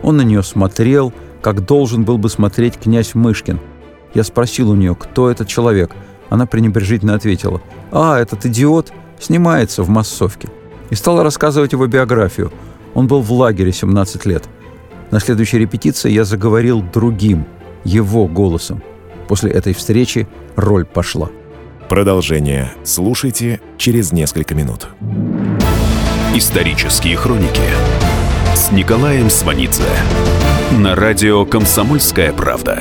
Он 0.03 0.17
на 0.17 0.21
нее 0.21 0.43
смотрел, 0.43 1.13
как 1.41 1.65
должен 1.65 2.03
был 2.03 2.17
бы 2.17 2.29
смотреть 2.29 2.77
князь 2.77 3.15
Мышкин. 3.15 3.59
Я 4.13 4.23
спросил 4.23 4.69
у 4.69 4.75
нее, 4.75 4.95
кто 4.95 5.29
этот 5.29 5.47
человек. 5.47 5.91
Она 6.29 6.45
пренебрежительно 6.45 7.15
ответила, 7.15 7.61
«А, 7.91 8.19
этот 8.19 8.45
идиот 8.45 8.91
снимается 9.19 9.83
в 9.83 9.89
массовке» 9.89 10.49
и 10.89 10.95
стала 10.95 11.23
рассказывать 11.23 11.73
его 11.73 11.87
биографию. 11.87 12.51
Он 12.93 13.07
был 13.07 13.21
в 13.21 13.31
лагере 13.31 13.71
17 13.71 14.25
лет. 14.25 14.43
На 15.11 15.19
следующей 15.19 15.59
репетиции 15.59 16.11
я 16.11 16.25
заговорил 16.25 16.81
другим, 16.81 17.45
его 17.83 18.27
голосом. 18.27 18.81
После 19.27 19.51
этой 19.51 19.73
встречи 19.73 20.27
роль 20.55 20.85
пошла. 20.85 21.29
Продолжение 21.89 22.71
слушайте 22.83 23.61
через 23.77 24.11
несколько 24.11 24.55
минут. 24.55 24.89
Исторические 26.33 27.15
хроники 27.15 27.61
с 28.53 28.71
Николаем 28.71 29.29
Сванидзе 29.29 29.83
на 30.71 30.95
радио 30.95 31.45
«Комсомольская 31.45 32.33
правда». 32.33 32.79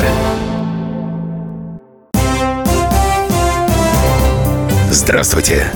Здравствуйте, 4.90 5.66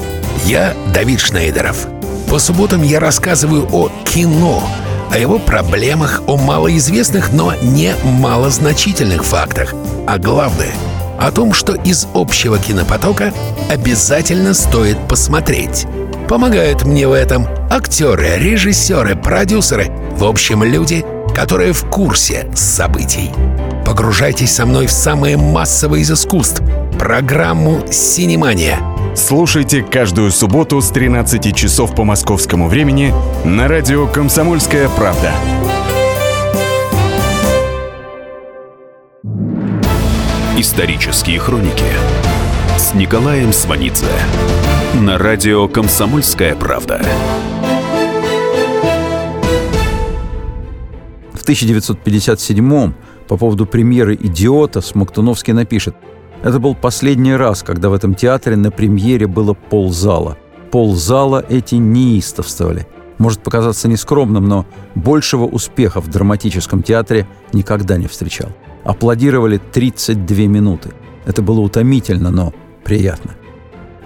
я 0.46 0.74
Давид 0.92 1.20
Шнейдеров– 1.20 1.86
по 2.30 2.38
субботам 2.38 2.84
я 2.84 3.00
рассказываю 3.00 3.66
о 3.72 3.90
кино, 4.04 4.62
о 5.10 5.18
его 5.18 5.40
проблемах, 5.40 6.22
о 6.28 6.36
малоизвестных, 6.36 7.32
но 7.32 7.52
не 7.60 7.92
малозначительных 8.04 9.24
фактах. 9.24 9.74
А 10.06 10.16
главное— 10.16 10.72
о 11.20 11.30
том, 11.30 11.52
что 11.52 11.74
из 11.74 12.06
общего 12.14 12.58
кинопотока 12.58 13.32
обязательно 13.70 14.54
стоит 14.54 14.96
посмотреть. 15.08 15.86
Помогают 16.28 16.84
мне 16.84 17.06
в 17.06 17.12
этом 17.12 17.46
актеры, 17.70 18.38
режиссеры, 18.38 19.16
продюсеры, 19.16 19.90
в 20.12 20.24
общем, 20.24 20.62
люди, 20.62 21.04
которые 21.34 21.72
в 21.72 21.84
курсе 21.84 22.50
событий. 22.54 23.30
Погружайтесь 23.84 24.52
со 24.52 24.66
мной 24.66 24.86
в 24.86 24.92
самые 24.92 25.36
массовые 25.36 26.02
из 26.02 26.10
искусств— 26.10 26.62
программу 26.98 27.84
«Синемания»— 27.90 28.78
Слушайте 29.14 29.82
каждую 29.82 30.30
субботу 30.30 30.80
с 30.80 30.88
13 30.90 31.54
часов 31.54 31.94
по 31.94 32.04
московскому 32.04 32.68
времени 32.68 33.12
на 33.44 33.66
радио 33.66 34.06
«Комсомольская 34.06 34.88
правда». 34.88 35.32
Исторические 40.60 41.38
хроники 41.38 41.86
с 42.76 42.92
Николаем 42.92 43.50
Сванидзе 43.50 44.04
на 44.92 45.16
радио 45.16 45.66
«Комсомольская 45.68 46.54
правда». 46.54 47.00
В 51.32 51.40
1957 51.40 52.92
по 53.26 53.36
поводу 53.38 53.64
премьеры 53.64 54.14
«Идиота» 54.20 54.82
Смоктуновский 54.82 55.54
напишет– 55.54 55.96
это 56.42 56.58
был 56.58 56.74
последний 56.74 57.32
раз, 57.34 57.62
когда 57.62 57.88
в 57.88 57.94
этом 57.94 58.14
театре 58.14 58.56
на 58.56 58.70
премьере 58.70 59.26
было 59.26 59.54
ползала. 59.54 60.36
Ползала 60.70 61.42
эти 61.48 61.76
неистовствовали. 61.76 62.86
Может 63.16 63.40
показаться 63.40 63.88
нескромным, 63.88 64.46
но 64.46 64.66
большего 64.94 65.46
успеха 65.46 66.02
в 66.02 66.08
драматическом 66.08 66.82
театре 66.82 67.26
никогда 67.54 67.96
не 67.96 68.08
встречал. 68.08 68.50
Аплодировали 68.84 69.58
32 69.58 70.36
минуты. 70.46 70.90
Это 71.26 71.42
было 71.42 71.60
утомительно, 71.60 72.30
но 72.30 72.52
приятно. 72.84 73.32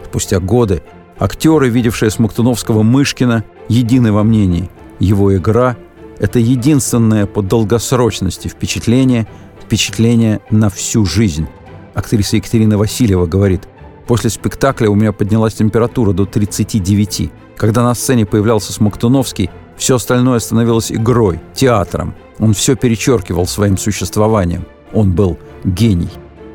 Спустя 0.05 0.41
годы 0.41 0.83
актеры, 1.19 1.69
видевшие 1.69 2.11
Смоктуновского 2.11 2.83
Мышкина, 2.83 3.45
едины 3.69 4.13
во 4.13 4.23
мнении. 4.23 4.71
Его 4.99 5.37
игра– 5.37 5.77
это 6.19 6.39
единственное 6.39 7.27
по 7.27 7.43
долгосрочности 7.43 8.49
впечатление, 8.49 9.27
впечатление 9.61 10.41
на 10.51 10.71
всю 10.71 11.05
жизнь– 11.05 11.47
Актриса 11.95 12.37
Екатерина 12.37 12.77
Васильева 12.77 13.27
говорит, 13.27 13.63
«После 14.07 14.29
спектакля 14.29 14.91
у 14.91 14.95
меня 14.95 15.13
поднялась 15.13 15.55
температура 15.55 16.13
до 16.13 16.27
39. 16.27 17.31
Когда 17.57 17.85
на 17.85 17.95
сцене 17.95 18.27
появлялся 18.27 18.73
Смоктуновский, 18.73 19.49
все 19.77 19.97
остальное 19.97 20.39
становилось 20.39 20.93
игрой, 20.93 21.41
театром. 21.55 22.15
Он 22.39 22.55
все 22.55 22.77
перечеркивал 22.77 23.47
своим 23.47 23.77
существованием. 23.77 24.67
Он 24.93 25.13
был 25.13 25.39
гений. 25.65 26.11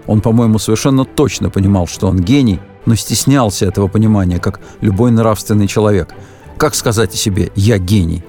Он, 0.08 0.22
по-моему, 0.22 0.60
совершенно 0.60 1.06
точно 1.06 1.50
понимал, 1.50 1.88
что 1.88 2.08
он 2.08 2.20
гений, 2.20 2.60
но 2.86 2.96
стеснялся 2.96 3.66
этого 3.66 3.88
понимания, 3.88 4.40
как 4.40 4.60
любой 4.82 5.12
нравственный 5.12 5.68
человек. 5.68 6.14
Как 6.58 6.76
сказать 6.76 7.14
о 7.14 7.18
себе 7.18 7.52
«я 7.56 7.78
гений»? 7.78 8.24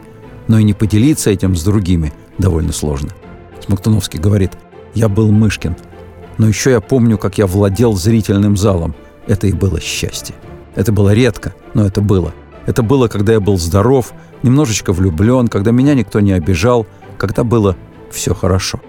Но 0.46 0.58
и 0.58 0.64
не 0.64 0.74
поделиться 0.74 1.30
этим 1.30 1.54
с 1.54 1.62
другими 1.62 2.12
довольно 2.38 2.72
сложно. 2.72 3.10
Смоктуновский 3.64 4.18
говорит 4.18 4.52
«Я 4.94 5.08
был 5.08 5.30
Мышкин, 5.30 5.76
но 6.38 6.48
еще 6.48 6.70
я 6.70 6.80
помню, 6.80 7.18
как 7.18 7.38
я 7.38 7.46
владел 7.46 7.94
зрительным 7.94 8.56
залом. 8.56 8.94
Это 9.26 9.46
и 9.46 9.52
было 9.52 9.80
счастье. 9.80 10.34
Это 10.74 10.92
было 10.92 11.12
редко, 11.12 11.54
но 11.74 11.84
это 11.84 12.00
было. 12.00 12.32
Это 12.70 12.84
было, 12.84 13.08
когда 13.08 13.32
я 13.32 13.40
был 13.40 13.58
здоров, 13.58 14.12
немножечко 14.44 14.92
влюблен, 14.92 15.48
когда 15.48 15.72
меня 15.72 15.94
никто 15.94 16.20
не 16.20 16.30
обижал, 16.30 16.86
когда 17.18 17.42
было 17.42 17.76
все 18.12 18.32
хорошо. 18.32 18.80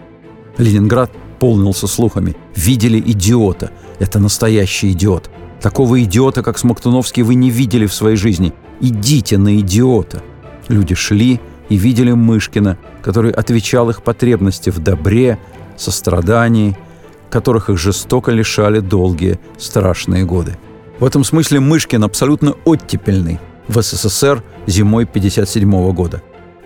Ленинград 0.60 1.12
полнился 1.40 1.88
слухами. 1.88 2.36
Видели 2.56 3.00
идиота. 3.00 3.72
Это 3.98 4.20
настоящий 4.20 4.92
идиот. 4.92 5.32
Такого 5.60 6.00
идиота, 6.04 6.44
как 6.44 6.60
Смоктуновский, 6.60 7.24
вы 7.24 7.34
не 7.34 7.50
видели 7.50 7.88
в 7.88 7.94
своей 7.96 8.18
жизни. 8.18 8.54
Идите 8.82 9.40
на 9.40 9.60
идиота. 9.60 10.22
Люди 10.68 10.94
шли 10.94 11.42
и 11.70 11.76
видели 11.76 12.12
Мышкина, 12.12 12.78
который 13.02 13.32
отвечал 13.32 13.90
их 13.90 14.04
потребности 14.04 14.70
в 14.70 14.78
добре, 14.78 15.40
сострадании– 15.76 16.78
которых 17.32 17.70
их 17.70 17.80
жестоко 17.80 18.30
лишали 18.32 18.82
долгие, 18.82 19.40
страшные 19.58 20.26
годы. 20.26 20.58
В 21.00 21.06
этом 21.06 21.24
смысле 21.24 21.62
Мышкин 21.62 22.04
абсолютно 22.04 22.56
оттепельный 22.66 23.40
в 23.68 23.82
СССР 23.82 24.44
зимой 24.68 25.04
1957 25.04 25.94
года. 25.94 26.22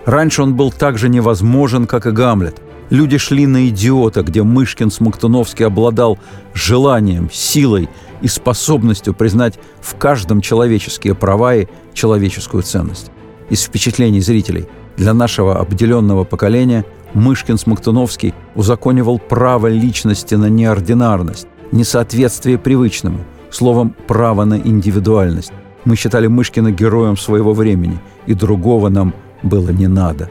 Раньше 0.05 0.43
он 0.43 0.55
был 0.55 0.71
так 0.71 0.97
же 0.97 1.10
невозможен, 1.10 1.88
как 1.88 2.05
и 2.05 2.12
Гамлет. 2.12 2.62
Люди 2.91 3.17
шли 3.17 3.47
на 3.47 3.67
идиота, 3.67 4.21
где 4.21 4.43
Мышкин 4.43 4.91
Смоктуновский 4.91 5.65
обладал 5.65 6.19
желанием, 6.53 7.29
силой 7.31 7.89
и 8.21 8.27
способностью 8.27 9.15
признать 9.15 9.58
в 9.81 9.95
каждом 9.95 10.41
человеческие 10.41 11.15
права 11.15 11.55
и 11.55 11.67
человеческую 11.93 12.62
ценность. 12.62 13.12
Из 13.49 13.62
впечатлений 13.62 14.21
зрителей 14.21 14.67
для 14.97 15.13
нашего 15.13 15.60
обделенного 15.60 16.23
поколения 16.23 16.86
Мышкин-Смоктуновский 17.13 18.34
узаконивал 18.55 19.19
право 19.19 19.67
личности 19.67 20.36
на 20.36 20.47
неординарность, 20.47 21.47
несоответствие 21.71 22.58
привычному, 22.58 23.19
словом, 23.49 23.95
право 24.08 24.45
на 24.45 24.60
индивидуальность. 24.60 25.51
Мы 25.86 25.95
считали 25.95 26.28
Мышкина 26.28 26.71
героем 26.71 27.15
своего 27.15 27.54
времени, 27.54 28.00
и 28.26 28.34
другого 28.34 28.89
нам 28.89 29.13
было 29.43 29.69
не 29.69 29.88
надо. 29.88 30.30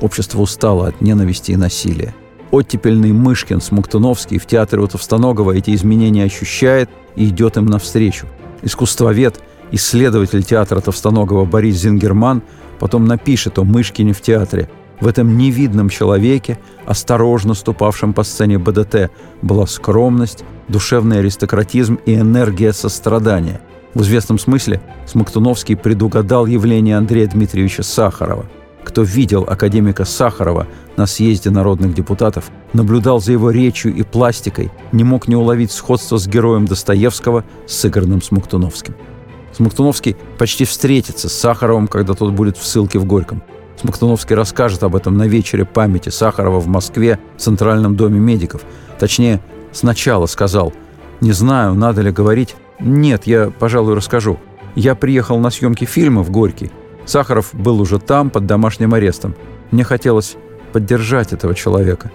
Общество 0.00 0.40
устало 0.40 0.88
от 0.88 1.00
ненависти 1.02 1.52
и 1.52 1.56
насилия. 1.56 2.14
Оттепельный 2.50 3.12
Мышкин, 3.12 3.60
Смоктуновский 3.60 4.38
в 4.38 4.46
театре 4.46 4.80
у 4.82 4.86
Товстоногова 4.86 5.52
эти 5.52 5.74
изменения 5.74 6.24
ощущает 6.24 6.88
и 7.14 7.26
идет 7.26 7.56
им 7.56 7.66
навстречу. 7.66 8.26
Искусствовед, 8.62 9.42
исследователь 9.72 10.42
театра 10.42 10.80
Товстоногова 10.80 11.44
Борис 11.44 11.76
Зингерман 11.76 12.42
потом 12.78 13.06
напишет 13.06 13.58
о 13.58 13.64
Мышкине 13.64 14.12
в 14.12 14.22
театре. 14.22 14.70
В 15.00 15.06
этом 15.06 15.36
невидном 15.36 15.90
человеке, 15.90 16.58
осторожно 16.86 17.52
ступавшем 17.52 18.14
по 18.14 18.22
сцене 18.22 18.58
БДТ, 18.58 19.10
была 19.42 19.66
скромность, 19.66 20.44
душевный 20.68 21.18
аристократизм 21.18 21.98
и 22.06 22.14
энергия 22.14 22.72
сострадания. 22.72 23.60
В 23.96 24.02
известном 24.02 24.38
смысле 24.38 24.82
Смоктуновский 25.06 25.74
предугадал 25.74 26.44
явление 26.44 26.98
Андрея 26.98 27.28
Дмитриевича 27.28 27.82
Сахарова. 27.82 28.44
Кто 28.84 29.00
видел 29.00 29.46
академика 29.48 30.04
Сахарова 30.04 30.66
на 30.98 31.06
съезде 31.06 31.48
народных 31.48 31.94
депутатов, 31.94 32.50
наблюдал 32.74 33.20
за 33.22 33.32
его 33.32 33.50
речью 33.50 33.94
и 33.94 34.02
пластикой, 34.02 34.70
не 34.92 35.02
мог 35.02 35.28
не 35.28 35.34
уловить 35.34 35.72
сходство 35.72 36.18
с 36.18 36.28
героем 36.28 36.66
Достоевского 36.66 37.42
сыгранным 37.66 38.20
Смоктуновским. 38.20 38.94
Смоктуновский 39.54 40.14
почти 40.36 40.66
встретится 40.66 41.30
с 41.30 41.32
Сахаровым, 41.32 41.88
когда 41.88 42.12
тот 42.12 42.34
будет 42.34 42.58
в 42.58 42.66
ссылке 42.66 42.98
в 42.98 43.06
Горьком. 43.06 43.42
Смоктуновский 43.80 44.36
расскажет 44.36 44.82
об 44.82 44.94
этом 44.94 45.16
на 45.16 45.26
вечере 45.26 45.64
памяти 45.64 46.10
Сахарова 46.10 46.60
в 46.60 46.66
Москве 46.66 47.18
в 47.38 47.40
Центральном 47.40 47.96
доме 47.96 48.20
медиков. 48.20 48.60
Точнее, 48.98 49.40
сначала 49.72 50.26
сказал 50.26 50.74
«Не 51.22 51.32
знаю, 51.32 51.72
надо 51.72 52.02
ли 52.02 52.10
говорить». 52.10 52.56
«Нет, 52.78 53.26
я, 53.26 53.50
пожалуй, 53.50 53.94
расскажу. 53.94 54.38
Я 54.74 54.94
приехал 54.94 55.38
на 55.38 55.50
съемки 55.50 55.84
фильма 55.84 56.22
в 56.22 56.30
Горький. 56.30 56.70
Сахаров 57.06 57.50
был 57.54 57.80
уже 57.80 57.98
там, 57.98 58.30
под 58.30 58.46
домашним 58.46 58.92
арестом. 58.92 59.34
Мне 59.70 59.84
хотелось 59.84 60.36
поддержать 60.72 61.32
этого 61.32 61.54
человека. 61.54 62.10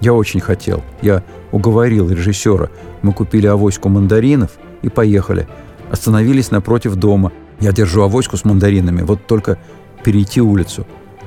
Я 0.00 0.14
очень 0.14 0.40
хотел. 0.40 0.82
Я 1.02 1.22
уговорил 1.52 2.10
режиссера. 2.10 2.70
Мы 3.02 3.12
купили 3.12 3.46
авоську 3.46 3.88
мандаринов 3.88 4.52
и 4.82 4.88
поехали. 4.88 5.46
Остановились 5.90 6.50
напротив 6.50 6.96
дома. 6.96 7.32
Я 7.60 7.72
держу 7.72 8.02
авоську 8.02 8.36
с 8.36 8.44
мандаринами. 8.44 9.02
Вот 9.02 9.26
только 9.26 9.58
перейти 10.04 10.40
улицу. 10.40 10.86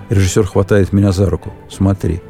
Режиссер 0.09 0.45
хватает 0.45 0.93
меня 0.93 1.11
за 1.11 1.29
руку. 1.29 1.53
Смотри. 1.69 2.21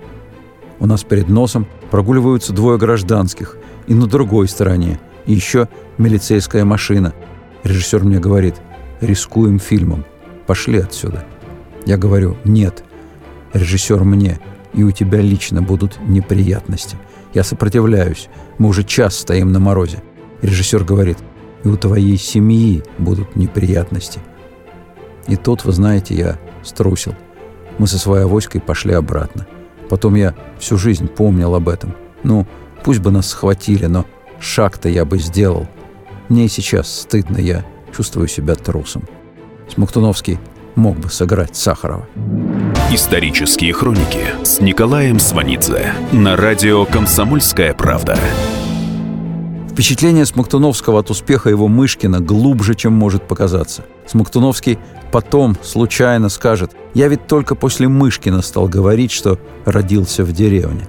У 0.80 0.86
нас 0.86 1.04
перед 1.04 1.30
носом 1.30 1.68
прогуливаются 1.92 2.54
двое 2.54 2.78
гражданских. 2.78 3.58
И 3.88 3.94
на 3.94 4.08
другой 4.08 4.48
стороне. 4.48 5.00
И 5.26 5.34
еще 5.34 5.68
милицейская 5.98 6.66
машина. 6.66 7.14
Режиссер 7.64 8.04
мне 8.04 8.20
говорит, 8.20 8.56
рискуем 9.02 9.60
фильмом. 9.60 10.06
Пошли 10.48 10.80
отсюда. 10.80 11.26
Я 11.86 11.98
говорю, 11.98 12.38
нет. 12.44 12.84
Режиссер 13.54 14.04
мне, 14.04 14.40
и 14.74 14.84
у 14.84 14.92
тебя 14.92 15.20
лично 15.20 15.62
будут 15.62 16.00
неприятности. 16.02 16.98
Я 17.34 17.44
сопротивляюсь. 17.44 18.30
Мы 18.58 18.70
уже 18.70 18.84
час 18.84 19.18
стоим 19.18 19.52
на 19.52 19.60
морозе. 19.60 20.02
Режиссер 20.42 20.84
говорит, 20.84 21.18
и 21.64 21.68
у 21.68 21.78
твоей 21.78 22.18
семьи 22.18 22.84
будут 22.98 23.36
неприятности. 23.36 24.20
И 25.28 25.36
тут, 25.36 25.66
вы 25.66 25.72
знаете, 25.72 26.16
я 26.16 26.40
струсил. 26.64 27.14
Мы 27.78 27.88
со 27.88 28.00
своей 28.00 28.24
авоськой 28.24 28.62
пошли 28.62 28.94
обратно. 28.94 29.48
Потом 29.90 30.16
я 30.16 30.36
всю 30.60 30.78
жизнь 30.78 31.08
помнил 31.08 31.56
об 31.56 31.70
этом. 31.70 31.96
Ну, 32.24 32.48
пусть 32.84 33.00
бы 33.00 33.12
нас 33.12 33.30
схватили, 33.30 33.86
но 33.86 34.06
шаг-то 34.40 34.90
я 34.90 35.06
бы 35.06 35.20
сделал. 35.20 35.68
Мне 36.30 36.46
и 36.46 36.50
сейчас 36.50 37.02
стыдно, 37.02 37.38
я 37.38 37.66
чувствую 37.96 38.28
себя 38.28 38.56
трусом. 38.56 39.04
Смоктуновский 39.68 40.40
мог 40.76 40.98
бы 40.98 41.10
сыграть 41.10 41.56
Сахарова. 41.56 42.08
Исторические 42.92 43.74
хроники 43.74 44.26
с 44.44 44.60
Николаем 44.60 45.20
Сванидзе 45.20 45.94
на 46.12 46.36
радио 46.36 46.86
«Комсомольская 46.86 47.74
правда». 47.74 48.18
Впечатление 49.72 50.26
Смоктуновского 50.26 51.00
от 51.00 51.10
успеха 51.10 51.50
его 51.50 51.68
Мышкина 51.68 52.20
глубже, 52.20 52.76
чем 52.76 52.94
может 52.94 53.28
показаться. 53.28 53.86
Смоктуновский 54.08 54.78
потом 55.12 55.56
случайно 55.64 56.30
скажет 56.30 56.72
«Я 56.94 57.08
ведь 57.08 57.28
только 57.28 57.56
после 57.56 57.88
Мышкина 57.88 58.42
стал 58.42 58.68
говорить, 58.68 59.12
что 59.12 59.40
родился 59.66 60.26
в 60.26 60.34
деревне». 60.34 60.88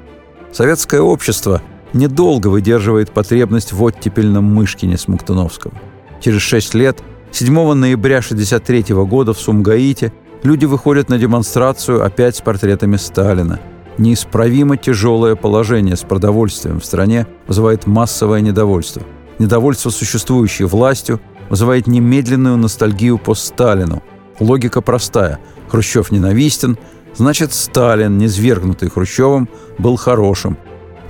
Советское 0.52 1.00
общество 1.00 1.62
недолго 1.92 2.48
выдерживает 2.48 3.10
потребность 3.10 3.72
в 3.72 3.82
оттепельном 3.82 4.44
Мышкине 4.44 4.98
Смоктуновского. 4.98 5.74
Через 6.20 6.42
шесть 6.42 6.74
лет 6.74 7.02
7 7.32 7.52
ноября 7.74 8.18
1963 8.18 8.94
года 9.04 9.32
в 9.32 9.40
Сумгаите 9.40 10.12
люди 10.42 10.64
выходят 10.64 11.08
на 11.08 11.18
демонстрацию 11.18 12.04
опять 12.04 12.36
с 12.36 12.40
портретами 12.40 12.96
Сталина. 12.96 13.60
Неисправимо 13.98 14.76
тяжелое 14.76 15.36
положение 15.36 15.96
с 15.96 16.00
продовольствием 16.00 16.80
в 16.80 16.84
стране 16.84 17.26
вызывает 17.46 17.86
массовое 17.86 18.40
недовольство. 18.40 19.02
Недовольство 19.38 19.90
существующей 19.90 20.64
властью 20.64 21.20
вызывает 21.48 21.86
немедленную 21.86 22.56
ностальгию 22.56 23.18
по 23.18 23.34
Сталину. 23.34 24.02
Логика 24.38 24.80
простая. 24.80 25.38
Хрущев 25.68 26.10
ненавистен, 26.10 26.78
значит 27.14 27.52
Сталин, 27.52 28.18
низвергнутый 28.18 28.90
Хрущевым, 28.90 29.48
был 29.78 29.96
хорошим. 29.96 30.56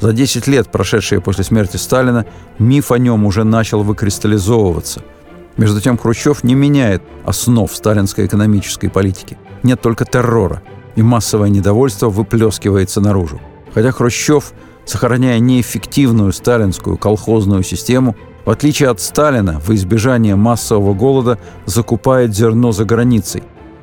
За 0.00 0.12
10 0.12 0.46
лет, 0.46 0.70
прошедшие 0.70 1.20
после 1.20 1.44
смерти 1.44 1.76
Сталина, 1.76 2.24
миф 2.58 2.90
о 2.90 2.98
нем 2.98 3.26
уже 3.26 3.44
начал 3.44 3.82
выкристаллизовываться– 3.82 5.02
между 5.60 5.78
тем 5.80 5.98
Хрущев 5.98 6.42
не 6.42 6.54
меняет 6.54 7.02
основ 7.26 7.70
сталинской 7.70 8.24
экономической 8.24 8.88
политики. 8.88 9.36
Нет 9.62 9.82
только 9.82 10.06
террора, 10.06 10.62
и 10.96 11.02
массовое 11.02 11.50
недовольство 11.50 12.08
выплескивается 12.08 13.02
наружу. 13.02 13.40
Хотя 13.74 13.92
Хрущев, 13.92 14.52
сохраняя 14.86 15.38
неэффективную 15.38 16.32
сталинскую 16.32 16.96
колхозную 16.96 17.62
систему, 17.62 18.16
в 18.46 18.50
отличие 18.50 18.88
от 18.88 19.02
Сталина, 19.02 19.60
во 19.66 19.74
избежание 19.74 20.34
массового 20.34 20.94
голода 20.94 21.38
закупает 21.66 22.34
зерно 22.34 22.72
за 22.72 22.86
границей. 22.86 23.42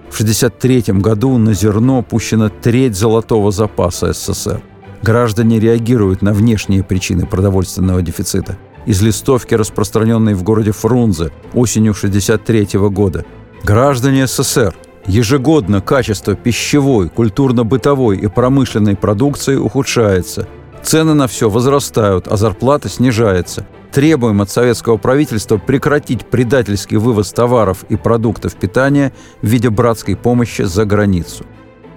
В 0.09 0.19
1963 0.19 0.99
году 0.99 1.37
на 1.37 1.53
зерно 1.53 2.01
пущена 2.01 2.49
треть 2.49 2.95
золотого 2.95 3.51
запаса 3.51 4.13
СССР. 4.13 4.61
Граждане 5.01 5.59
реагируют 5.59 6.21
на 6.21 6.33
внешние 6.33 6.83
причины 6.83 7.25
продовольственного 7.25 8.01
дефицита 8.01 8.57
из 8.85 9.01
листовки, 9.01 9.53
распространенной 9.53 10.33
в 10.33 10.43
городе 10.43 10.71
Фрунзе 10.71 11.31
осенью 11.53 11.91
1963 11.91 12.79
года. 12.89 13.25
Граждане 13.63 14.27
СССР, 14.27 14.73
ежегодно 15.05 15.81
качество 15.81 16.35
пищевой, 16.35 17.09
культурно-бытовой 17.09 18.17
и 18.17 18.27
промышленной 18.27 18.95
продукции 18.95 19.55
ухудшается. 19.55 20.47
Цены 20.83 21.13
на 21.13 21.27
все 21.27 21.49
возрастают, 21.49 22.27
а 22.27 22.37
зарплата 22.37 22.87
снижается. 22.87 23.67
Требуем 23.91 24.41
от 24.41 24.49
советского 24.49 24.97
правительства 24.97 25.57
прекратить 25.57 26.25
предательский 26.25 26.97
вывоз 26.97 27.31
товаров 27.31 27.83
и 27.89 27.95
продуктов 27.95 28.55
питания 28.55 29.11
в 29.41 29.47
виде 29.47 29.69
братской 29.69 30.15
помощи 30.15 30.61
за 30.61 30.85
границу. 30.85 31.45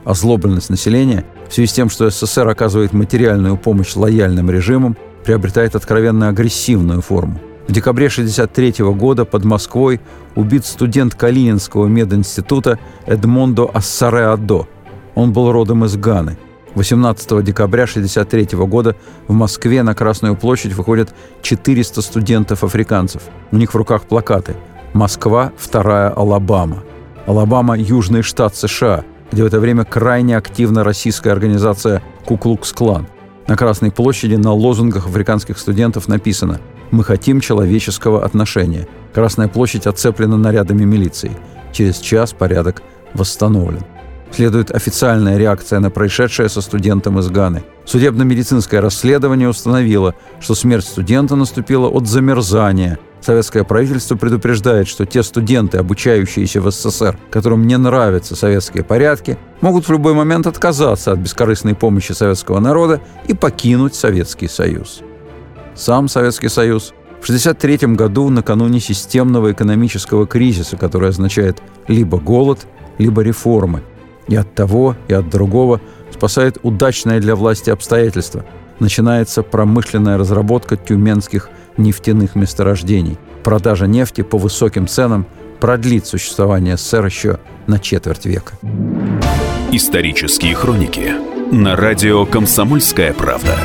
Озлобленность 0.05 0.71
населения 0.71 1.25
в 1.49 1.55
связи 1.55 1.69
с 1.69 1.73
тем, 1.73 1.91
что 1.91 2.09
СССР 2.09 2.49
оказывает 2.49 2.93
материальную 2.93 3.57
помощь 3.57 3.95
лояльным 3.97 4.51
режимам, 4.51 4.97
приобретает 5.25 5.77
откровенно 5.77 6.29
агрессивную 6.29 7.03
форму. 7.03 7.39
В 7.69 7.73
декабре 7.73 8.07
1963 8.07 8.85
года 8.95 9.25
под 9.25 9.45
Москвой 9.45 10.01
убит 10.35 10.65
студент 10.65 11.15
Калининского 11.15 11.87
мединститута 11.87 12.79
Эдмондо 13.07 13.71
Ассаре-Адо. 13.73 14.67
Он 15.15 15.33
был 15.33 15.53
родом 15.53 15.85
из 15.85 15.97
Ганы. 15.97 16.37
18 16.75 17.45
декабря 17.45 17.85
1963 17.85 18.59
года 18.67 18.97
в 19.29 19.33
Москве 19.33 19.83
на 19.83 19.95
Красную 19.95 20.37
площадь 20.37 20.73
выходят 20.73 21.15
400 21.43 22.01
студентов-африканцев. 22.01 23.23
У 23.51 23.57
них 23.57 23.75
в 23.75 23.77
руках 23.77 24.03
плакаты 24.03 24.57
«Москва, 24.93 25.53
вторая 25.59 26.11
Алабама». 26.11 26.83
Алабама– 27.27 27.77
южный 27.79 28.23
штат 28.23 28.57
США, 28.57 29.05
где 29.33 29.43
в 29.43 29.47
это 29.47 29.61
время 29.61 29.85
крайне 29.85 30.37
активна 30.37 30.85
российская 30.85 31.31
организация 31.31 32.03
«Куклукс-клан». 32.25 33.07
На 33.47 33.57
Красной 33.57 33.91
площади 33.91 34.35
на 34.35 34.53
лозунгах 34.53 35.07
африканских 35.07 35.59
студентов 35.59 36.09
написано 36.09 36.61
«Мы 36.91 37.05
хотим 37.05 37.41
человеческого 37.41 38.25
отношения». 38.25 38.87
Красная 39.13 39.49
площадь 39.49 39.87
оцеплена 39.87 40.37
нарядами 40.37 40.85
милиции. 40.85 41.33
Через 41.73 41.99
час 41.99 42.33
порядок 42.33 42.83
восстановлен. 43.15 43.85
Следует 44.33 44.71
официальная 44.71 45.37
реакция 45.37 45.81
на 45.81 45.91
происшедшее 45.91 46.49
со 46.49 46.61
студентом 46.61 47.19
из 47.19 47.29
Ганы. 47.29 47.65
Судебно-медицинское 47.85 48.79
расследование 48.79 49.49
установило, 49.49 50.15
что 50.39 50.55
смерть 50.55 50.85
студента 50.85 51.35
наступила 51.35 51.89
от 51.89 52.07
замерзания– 52.07 52.99
Советское 53.21 53.65
правительство 53.65 54.17
предупреждает, 54.17 54.89
что 54.89 55.05
те 55.05 55.23
студенты, 55.23 55.79
обучающиеся 55.79 56.61
в 56.61 56.71
СССР, 56.71 57.19
которым 57.31 57.67
не 57.67 57.77
нравятся 57.77 58.35
советские 58.35 58.83
порядки, 58.83 59.37
могут 59.61 59.87
в 59.87 59.93
любой 59.93 60.15
момент 60.15 60.47
отказаться 60.47 61.13
от 61.13 61.19
бескорыстной 61.19 61.75
помощи 61.75 62.13
советского 62.13 62.61
народа 62.61 63.01
и 63.27 63.35
покинуть 63.35 63.95
Советский 63.95 64.49
Союз. 64.49 65.01
Сам 65.75 66.09
Советский 66.09 66.49
Союз 66.49 66.95
в 67.21 67.25
1963 67.25 67.95
году 67.95 68.31
накануне 68.31 68.81
системного 68.81 69.53
экономического 69.53 70.27
кризиса, 70.27 70.79
который 70.79 71.11
означает 71.11 71.63
либо 71.89 72.19
голод, 72.19 72.67
либо 72.97 73.21
реформы. 73.21 73.83
И 74.29 74.37
от 74.37 74.55
того, 74.55 74.97
и 75.09 75.13
от 75.13 75.29
другого 75.29 75.81
спасает 76.11 76.59
удачное 76.63 77.21
для 77.21 77.37
власти 77.37 77.69
обстоятельство. 77.69 78.47
Начинается 78.81 79.43
промышленная 79.43 80.17
разработка 80.17 80.77
тюменских 80.77 81.51
нефтяных 81.77 82.35
месторождений. 82.35 83.19
Продажа 83.45 83.87
нефти 83.87 84.23
по 84.23 84.39
высоким 84.39 84.89
ценам 84.89 85.27
продлит 85.61 86.07
существование 86.07 86.77
СССР 86.77 87.05
еще 87.05 87.39
на 87.67 87.79
четверть 87.79 88.25
века. 88.25 88.55
Исторические 89.71 90.55
хроники 90.55 91.13
на 91.53 91.77
радио 91.77 92.25
«Комсомольская 92.25 93.13
правда». 93.13 93.57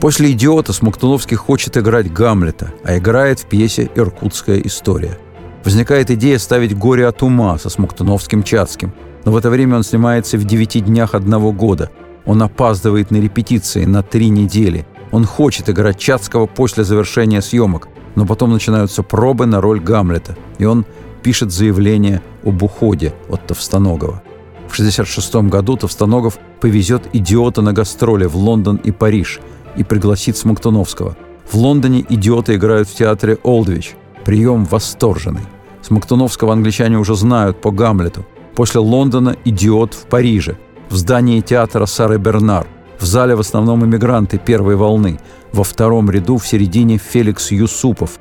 После 0.00 0.32
«Идиота» 0.32 0.72
Смоктуновский 0.72 1.36
хочет 1.36 1.76
играть 1.76 2.12
Гамлета, 2.12 2.72
а 2.84 2.98
играет 2.98 3.40
в 3.40 3.46
пьесе 3.46 3.90
«Иркутская 3.94 4.58
история». 4.60 5.18
Возникает 5.64 6.10
идея 6.10 6.38
ставить 6.38 6.76
«Горе 6.76 7.06
от 7.06 7.22
ума» 7.22 7.58
со 7.58 7.68
Смоктуновским-Чацким, 7.68 8.90
но 9.24 9.32
в 9.32 9.36
это 9.36 9.48
время 9.48 9.76
он 9.76 9.84
снимается 9.84 10.38
в 10.38 10.44
девяти 10.44 10.80
днях 10.80 11.14
одного 11.14 11.52
года. 11.52 11.90
Он 12.26 12.42
опаздывает 12.42 13.10
на 13.10 13.16
репетиции 13.16 13.84
на 13.84 14.02
три 14.02 14.28
недели. 14.28 14.86
Он 15.10 15.24
хочет 15.24 15.68
играть 15.68 15.98
Чацкого 15.98 16.46
после 16.46 16.84
завершения 16.84 17.42
съемок, 17.42 17.88
но 18.14 18.26
потом 18.26 18.52
начинаются 18.52 19.02
пробы 19.02 19.46
на 19.46 19.60
роль 19.60 19.80
Гамлета, 19.80 20.36
и 20.58 20.64
он 20.64 20.84
пишет 21.22 21.52
заявление 21.52 22.22
об 22.44 22.62
уходе 22.62 23.14
от 23.28 23.46
Товстоногова. 23.46 24.22
В 24.68 24.74
1966 24.74 25.50
году 25.50 25.76
Товстоногов 25.76 26.38
повезет 26.60 27.08
«Идиота» 27.12 27.62
на 27.62 27.72
гастроли 27.72 28.24
в 28.26 28.36
Лондон 28.36 28.76
и 28.76 28.90
Париж– 28.90 29.40
и 29.76 29.84
пригласит 29.84 30.36
Смоктуновского. 30.36 31.16
В 31.50 31.54
Лондоне 31.56 32.04
идиоты 32.08 32.54
играют 32.54 32.88
в 32.88 32.94
театре 32.94 33.38
«Олдвич». 33.42 33.94
Прием 34.24 34.64
восторженный. 34.64 35.42
Смоктуновского 35.82 36.52
англичане 36.52 36.98
уже 36.98 37.16
знают 37.16 37.60
по 37.60 37.70
Гамлету. 37.70 38.24
После 38.54 38.80
Лондона 38.80 39.36
«Идиот» 39.44 39.94
в 39.94 40.06
Париже. 40.06 40.56
В 40.92 40.96
здании 40.96 41.40
театра 41.40 41.86
Сары 41.86 42.18
Бернар. 42.18 42.66
В 43.00 43.06
зале 43.06 43.34
в 43.34 43.40
основном 43.40 43.82
иммигранты 43.82 44.36
первой 44.36 44.76
волны. 44.76 45.18
Во 45.50 45.64
втором 45.64 46.10
ряду 46.10 46.36
в 46.36 46.46
середине 46.46 46.98
Феликс 46.98 47.50
Юсупов. 47.50 48.20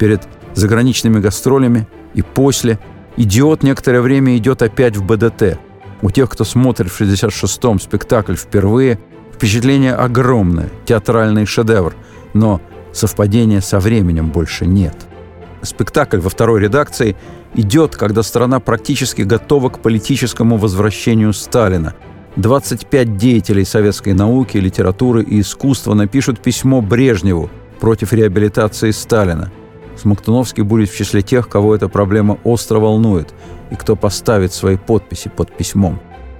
Перед 0.00 0.26
заграничными 0.52 1.20
гастролями 1.20 1.86
и 2.14 2.22
после 2.22 2.80
«Идиот» 3.16 3.62
некоторое 3.62 4.00
время 4.00 4.36
идет 4.36 4.62
опять 4.62 4.96
в 4.96 5.04
БДТ. 5.04 5.60
У 6.02 6.10
тех, 6.10 6.28
кто 6.28 6.42
смотрит 6.42 6.90
в 6.90 7.00
66-м 7.00 7.78
спектакль 7.78 8.34
впервые, 8.34 8.98
Впечатление 9.32 9.94
огромное, 9.94 10.68
театральный 10.84 11.46
шедевр, 11.46 11.94
но 12.34 12.60
совпадения 12.92 13.60
со 13.60 13.78
временем 13.78 14.30
больше 14.30 14.66
нет. 14.66 15.06
Спектакль 15.62 16.18
во 16.18 16.30
второй 16.30 16.60
редакции 16.60 17.16
идет, 17.54 17.94
когда 17.94 18.24
страна 18.24 18.58
практически 18.58 19.22
готова 19.22 19.68
к 19.68 19.78
политическому 19.78 20.56
возвращению 20.56 21.32
Сталина. 21.32 21.94
25 22.38 23.16
деятелей 23.16 23.64
советской 23.64 24.14
науки, 24.14 24.58
литературы 24.58 25.24
и 25.24 25.40
искусства 25.40 25.94
напишут 25.94 26.38
письмо 26.38 26.80
Брежневу 26.80 27.50
против 27.80 28.12
реабилитации 28.12 28.92
Сталина. 28.92 29.50
Смоктуновский 29.96 30.62
будет 30.62 30.88
в 30.88 30.96
числе 30.96 31.22
тех, 31.22 31.48
кого 31.48 31.74
эта 31.74 31.88
проблема 31.88 32.38
остро 32.44 32.78
волнует 32.78 33.34
и 33.72 33.74
кто 33.74 33.96
поставит 33.96 34.52
свои 34.52 34.76
подписи 34.76 35.28
под 35.28 35.50
письмом. 35.50 35.98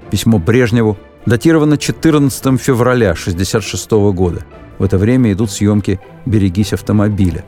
Письмо 0.09 0.39
Брежневу 0.39 0.97
датировано 1.27 1.77
14 1.77 2.61
февраля 2.61 3.11
1966 3.11 3.91
года. 4.15 4.45
В 4.79 4.85
это 4.85 4.99
время 4.99 5.33
идут 5.33 5.51
съемки 5.51 5.99
«Берегись 6.25 6.75
автомобиля». 6.75 7.45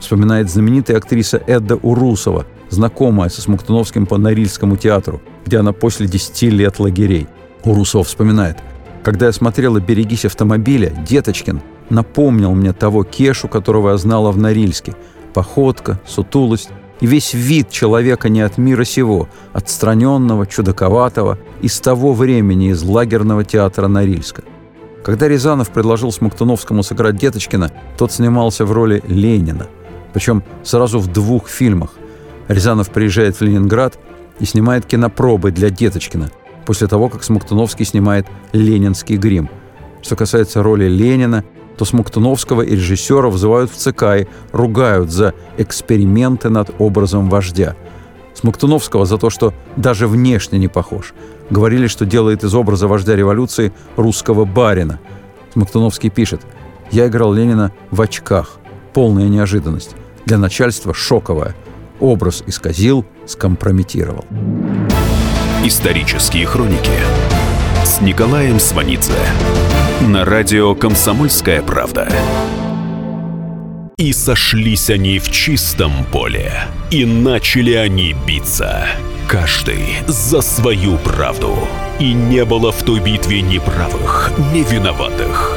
Вспоминает 0.00 0.50
знаменитая 0.50 0.96
актриса 0.96 1.40
Эдда 1.46 1.76
Урусова, 1.76 2.46
знакомая 2.68 3.28
со 3.28 3.40
Смоктуновским 3.40 4.06
по 4.06 4.18
Норильскому 4.18 4.76
театру, 4.76 5.22
где 5.46 5.58
она 5.58 5.72
после 5.72 6.08
10 6.08 6.42
лет 6.50 6.80
лагерей. 6.80 7.28
Урусова 7.64 8.04
вспоминает. 8.04 8.58
«Когда 9.02 9.26
я 9.26 9.32
смотрела 9.32 9.80
«Берегись 9.80 10.24
автомобиля», 10.24 10.90
Деточкин 10.90 11.60
напомнил 11.90 12.54
мне 12.54 12.72
того 12.72 13.04
Кешу, 13.04 13.48
которого 13.48 13.90
я 13.90 13.96
знала 13.96 14.30
в 14.32 14.38
Норильске. 14.38 14.94
Походка, 15.34 16.00
сутулость, 16.06 16.70
и 17.00 17.06
весь 17.06 17.34
вид 17.34 17.70
человека 17.70 18.28
не 18.28 18.40
от 18.42 18.58
мира 18.58 18.84
сего, 18.84 19.28
отстраненного, 19.52 20.46
чудаковатого, 20.46 21.38
из 21.60 21.80
того 21.80 22.12
времени, 22.14 22.70
из 22.70 22.82
лагерного 22.82 23.44
театра 23.44 23.88
Норильска. 23.88 24.42
Когда 25.04 25.26
Рязанов 25.26 25.70
предложил 25.70 26.12
Смоктуновскому 26.12 26.82
сыграть 26.84 27.16
Деточкина, 27.16 27.72
тот 27.98 28.12
снимался 28.12 28.64
в 28.64 28.70
роли 28.70 29.02
Ленина. 29.08 29.66
Причем 30.12 30.44
сразу 30.62 31.00
в 31.00 31.08
двух 31.08 31.48
фильмах. 31.48 31.90
Рязанов 32.46 32.90
приезжает 32.90 33.36
в 33.36 33.42
Ленинград 33.42 33.98
и 34.38 34.44
снимает 34.44 34.86
кинопробы 34.86 35.50
для 35.50 35.70
Деточкина, 35.70 36.30
после 36.66 36.86
того, 36.86 37.08
как 37.08 37.24
Смоктуновский 37.24 37.84
снимает 37.84 38.26
«Ленинский 38.52 39.16
грим». 39.16 39.48
Что 40.02 40.16
касается 40.16 40.62
роли 40.62 40.88
Ленина, 40.88 41.44
то 41.76 41.84
Смоктуновского 41.84 42.62
и 42.62 42.72
режиссера 42.72 43.28
вызывают 43.28 43.70
в 43.70 43.76
ЦК 43.76 44.02
и 44.20 44.26
ругают 44.52 45.10
за 45.10 45.34
эксперименты 45.56 46.48
над 46.48 46.70
образом 46.78 47.28
вождя. 47.28 47.76
Смоктуновского 48.34 49.06
за 49.06 49.18
то, 49.18 49.30
что 49.30 49.54
даже 49.76 50.06
внешне 50.06 50.58
не 50.58 50.68
похож. 50.68 51.14
Говорили, 51.50 51.86
что 51.86 52.04
делает 52.04 52.44
из 52.44 52.54
образа 52.54 52.88
вождя 52.88 53.14
революции 53.14 53.72
русского 53.96 54.44
барина. 54.44 55.00
Смоктуновский 55.52 56.10
пишет 56.10 56.40
«Я 56.90 57.08
играл 57.08 57.32
Ленина 57.32 57.72
в 57.90 58.00
очках. 58.00 58.58
Полная 58.92 59.28
неожиданность. 59.28 59.94
Для 60.24 60.38
начальства 60.38 60.94
шоковая. 60.94 61.54
Образ 62.00 62.42
исказил, 62.46 63.04
скомпрометировал». 63.26 64.24
Исторические 65.64 66.44
хроники 66.44 66.90
с 67.84 68.00
Николаем 68.00 68.58
Сванидзе 68.58 69.12
на 70.00 70.24
радио 70.24 70.74
«Комсомольская 70.74 71.62
правда». 71.62 72.08
И 73.96 74.12
сошлись 74.12 74.90
они 74.90 75.20
в 75.20 75.30
чистом 75.30 76.04
поле, 76.10 76.52
и 76.90 77.04
начали 77.04 77.74
они 77.74 78.16
биться. 78.26 78.88
Каждый 79.28 79.98
за 80.08 80.40
свою 80.40 80.98
правду. 80.98 81.56
И 82.00 82.12
не 82.12 82.44
было 82.44 82.72
в 82.72 82.82
той 82.82 82.98
битве 82.98 83.40
ни 83.40 83.58
правых, 83.58 84.32
ни 84.52 84.64
виноватых. 84.68 85.56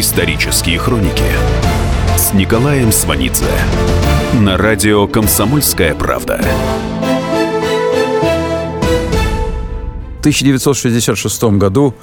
Исторические 0.00 0.78
хроники 0.78 1.30
с 2.16 2.32
Николаем 2.32 2.90
Сванидзе 2.90 3.44
на 4.32 4.56
радио 4.56 5.06
«Комсомольская 5.06 5.94
правда». 5.94 6.40
В 10.16 10.20
1966 10.20 11.42
году 11.58 11.94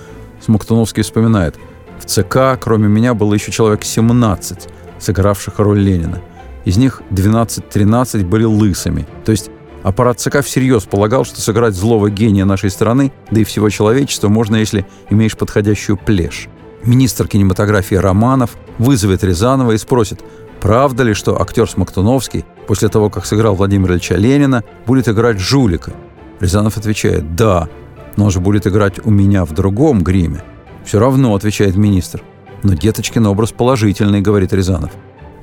Смоктуновский 0.45 1.01
вспоминает, 1.01 1.55
в 1.99 2.05
ЦК 2.05 2.61
кроме 2.61 2.87
меня 2.87 3.15
было 3.15 3.33
еще 3.33 3.51
человек 3.51 3.83
17, 3.83 4.67
сыгравших 4.99 5.57
роль 5.57 5.79
Ленина. 5.79 6.21
Из 6.65 6.77
них 6.77 7.01
12-13 7.09 8.25
были 8.25 8.43
лысыми. 8.43 9.07
То 9.25 9.31
есть 9.31 9.49
аппарат 9.81 10.19
ЦК 10.19 10.43
всерьез 10.45 10.83
полагал, 10.83 11.25
что 11.25 11.41
сыграть 11.41 11.73
злого 11.73 12.11
гения 12.11 12.45
нашей 12.45 12.69
страны, 12.69 13.11
да 13.31 13.41
и 13.41 13.43
всего 13.43 13.71
человечества, 13.71 14.27
можно, 14.29 14.57
если 14.57 14.85
имеешь 15.09 15.35
подходящую 15.35 15.97
плешь 15.97 16.47
министр 16.83 17.27
кинематографии 17.27 17.95
Романов 17.95 18.57
вызовет 18.77 19.23
Рязанова 19.23 19.71
и 19.71 19.77
спросит, 19.77 20.21
правда 20.61 21.03
ли, 21.03 21.13
что 21.13 21.41
актер 21.41 21.69
Смоктуновский 21.69 22.45
после 22.67 22.89
того, 22.89 23.09
как 23.09 23.25
сыграл 23.25 23.55
Владимира 23.55 23.93
Ильича 23.93 24.15
Ленина, 24.15 24.63
будет 24.85 25.07
играть 25.07 25.39
жулика? 25.39 25.93
Рязанов 26.39 26.77
отвечает 26.77 27.35
«да», 27.35 27.67
но 28.15 28.25
он 28.25 28.31
же 28.31 28.39
будет 28.39 28.67
играть 28.67 29.05
у 29.05 29.11
меня 29.11 29.45
в 29.45 29.53
другом 29.53 30.03
гриме. 30.03 30.43
«Все 30.83 30.99
равно»,— 30.99 31.35
отвечает 31.35 31.75
министр. 31.75 32.23
«Но 32.63 32.73
Деточкин 32.73 33.25
образ 33.27 33.51
положительный»,— 33.51 34.21
говорит 34.21 34.53
Рязанов. 34.53 34.91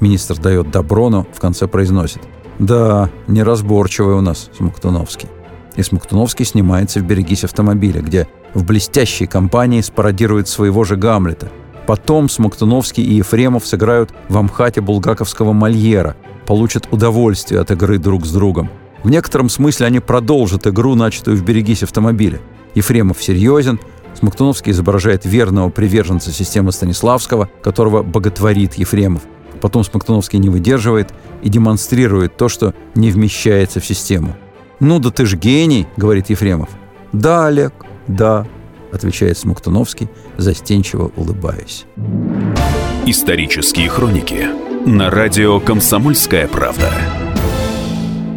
Министр 0.00 0.38
дает 0.38 0.70
добро, 0.70 1.10
но 1.10 1.26
в 1.32 1.40
конце 1.40 1.66
произносит. 1.68 2.22
«Да, 2.58 3.10
неразборчивый 3.26 4.14
у 4.14 4.20
нас 4.20 4.50
Смоктуновский». 4.56 5.28
И 5.76 5.82
Смоктуновский 5.82 6.44
снимается 6.44 7.00
в 7.00 7.04
«Берегись 7.04 7.44
автомобиля», 7.44 8.00
где 8.00 8.28
в 8.54 8.64
блестящей 8.64 9.26
компании 9.26 9.80
спародирует 9.80 10.48
своего 10.48 10.84
же 10.84 10.96
Гамлета. 10.96 11.50
Потом 11.86 12.28
Смоктуновский 12.28 13.04
и 13.04 13.14
Ефремов 13.14 13.66
сыграют 13.66 14.14
в 14.28 14.38
Амхате 14.38 14.80
булгаковского 14.80 15.52
Мольера, 15.52 16.16
получат 16.46 16.88
удовольствие 16.90 17.60
от 17.60 17.70
игры 17.70 17.98
друг 17.98 18.24
с 18.24 18.32
другом. 18.32 18.70
В 19.02 19.10
некотором 19.10 19.50
смысле 19.50 19.86
они 19.86 20.00
продолжат 20.00 20.66
игру, 20.66 20.94
начатую 20.94 21.36
в 21.36 21.44
«Берегись 21.44 21.82
автомобиля». 21.82 22.40
Ефремов 22.74 23.22
серьезен, 23.22 23.78
Смоктуновский 24.14 24.72
изображает 24.72 25.26
верного 25.26 25.70
приверженца 25.70 26.30
системы 26.30 26.72
Станиславского, 26.72 27.50
которого 27.62 28.02
боготворит 28.02 28.74
Ефремов. 28.74 29.22
Потом 29.60 29.84
Смоктуновский 29.84 30.38
не 30.38 30.48
выдерживает 30.48 31.12
и 31.42 31.48
демонстрирует 31.48 32.36
то, 32.36 32.48
что 32.48 32.74
не 32.94 33.10
вмещается 33.10 33.80
в 33.80 33.86
систему. 33.86 34.36
«Ну 34.80 34.98
да 34.98 35.10
ты 35.10 35.26
ж 35.26 35.36
гений»,— 35.36 35.86
говорит 35.96 36.30
Ефремов. 36.30 36.68
«Да, 37.12 37.46
Олег, 37.46 37.72
да»,— 38.08 38.46
отвечает 38.92 39.38
Смоктуновский, 39.38 40.08
застенчиво 40.36 41.12
улыбаясь. 41.16 41.86
Исторические 43.06 43.88
хроники 43.88 44.48
на 44.86 45.10
радио 45.10 45.60
«Комсомольская 45.60 46.48
правда». 46.48 46.90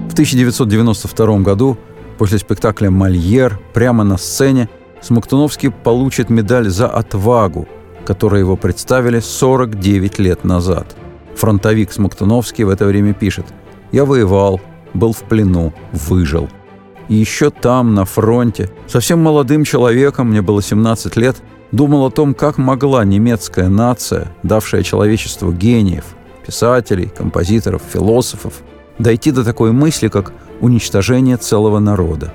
В 0.09 0.13
1992 0.13 1.39
году 1.39 1.77
после 2.17 2.37
спектакля 2.37 2.89
«Мольер» 2.89 3.59
прямо 3.73 4.03
на 4.03 4.17
сцене 4.17 4.69
Смоктуновский 5.01 5.71
получит 5.71 6.29
медаль 6.29 6.69
за 6.69 6.87
отвагу, 6.87 7.67
которой 8.05 8.41
его 8.41 8.55
представили 8.57 9.19
49 9.19 10.19
лет 10.19 10.43
назад. 10.43 10.95
Фронтовик 11.35 11.91
Смоктуновский 11.91 12.63
в 12.63 12.69
это 12.69 12.85
время 12.85 13.13
пишет 13.13 13.45
«Я 13.91 14.05
воевал, 14.05 14.59
был 14.93 15.13
в 15.13 15.23
плену, 15.23 15.73
выжил. 15.91 16.49
И 17.07 17.15
еще 17.15 17.49
там, 17.49 17.93
на 17.93 18.05
фронте, 18.05 18.69
совсем 18.87 19.21
молодым 19.21 19.63
человеком, 19.63 20.29
мне 20.29 20.41
было 20.41 20.61
17 20.61 21.15
лет, 21.15 21.37
думал 21.71 22.05
о 22.05 22.11
том, 22.11 22.33
как 22.33 22.57
могла 22.57 23.05
немецкая 23.05 23.69
нация, 23.69 24.31
давшая 24.43 24.83
человечеству 24.83 25.51
гениев, 25.51 26.05
писателей, 26.45 27.09
композиторов, 27.15 27.81
философов, 27.93 28.61
дойти 28.99 29.31
до 29.31 29.43
такой 29.43 29.71
мысли, 29.71 30.07
как 30.07 30.33
уничтожение 30.59 31.37
целого 31.37 31.79
народа. 31.79 32.33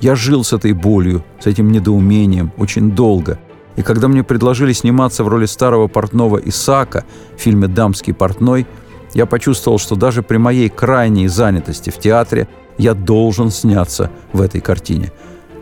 Я 0.00 0.14
жил 0.14 0.44
с 0.44 0.52
этой 0.52 0.72
болью, 0.72 1.24
с 1.40 1.46
этим 1.46 1.70
недоумением 1.70 2.52
очень 2.56 2.92
долго. 2.92 3.38
И 3.76 3.82
когда 3.82 4.08
мне 4.08 4.24
предложили 4.24 4.72
сниматься 4.72 5.24
в 5.24 5.28
роли 5.28 5.46
старого 5.46 5.88
портного 5.88 6.38
Исаака 6.38 7.04
в 7.36 7.40
фильме 7.40 7.68
«Дамский 7.68 8.14
портной», 8.14 8.66
я 9.14 9.26
почувствовал, 9.26 9.78
что 9.78 9.96
даже 9.96 10.22
при 10.22 10.36
моей 10.36 10.68
крайней 10.68 11.28
занятости 11.28 11.90
в 11.90 11.98
театре 11.98 12.48
я 12.78 12.94
должен 12.94 13.50
сняться 13.50 14.10
в 14.32 14.40
этой 14.40 14.60
картине. 14.60 15.12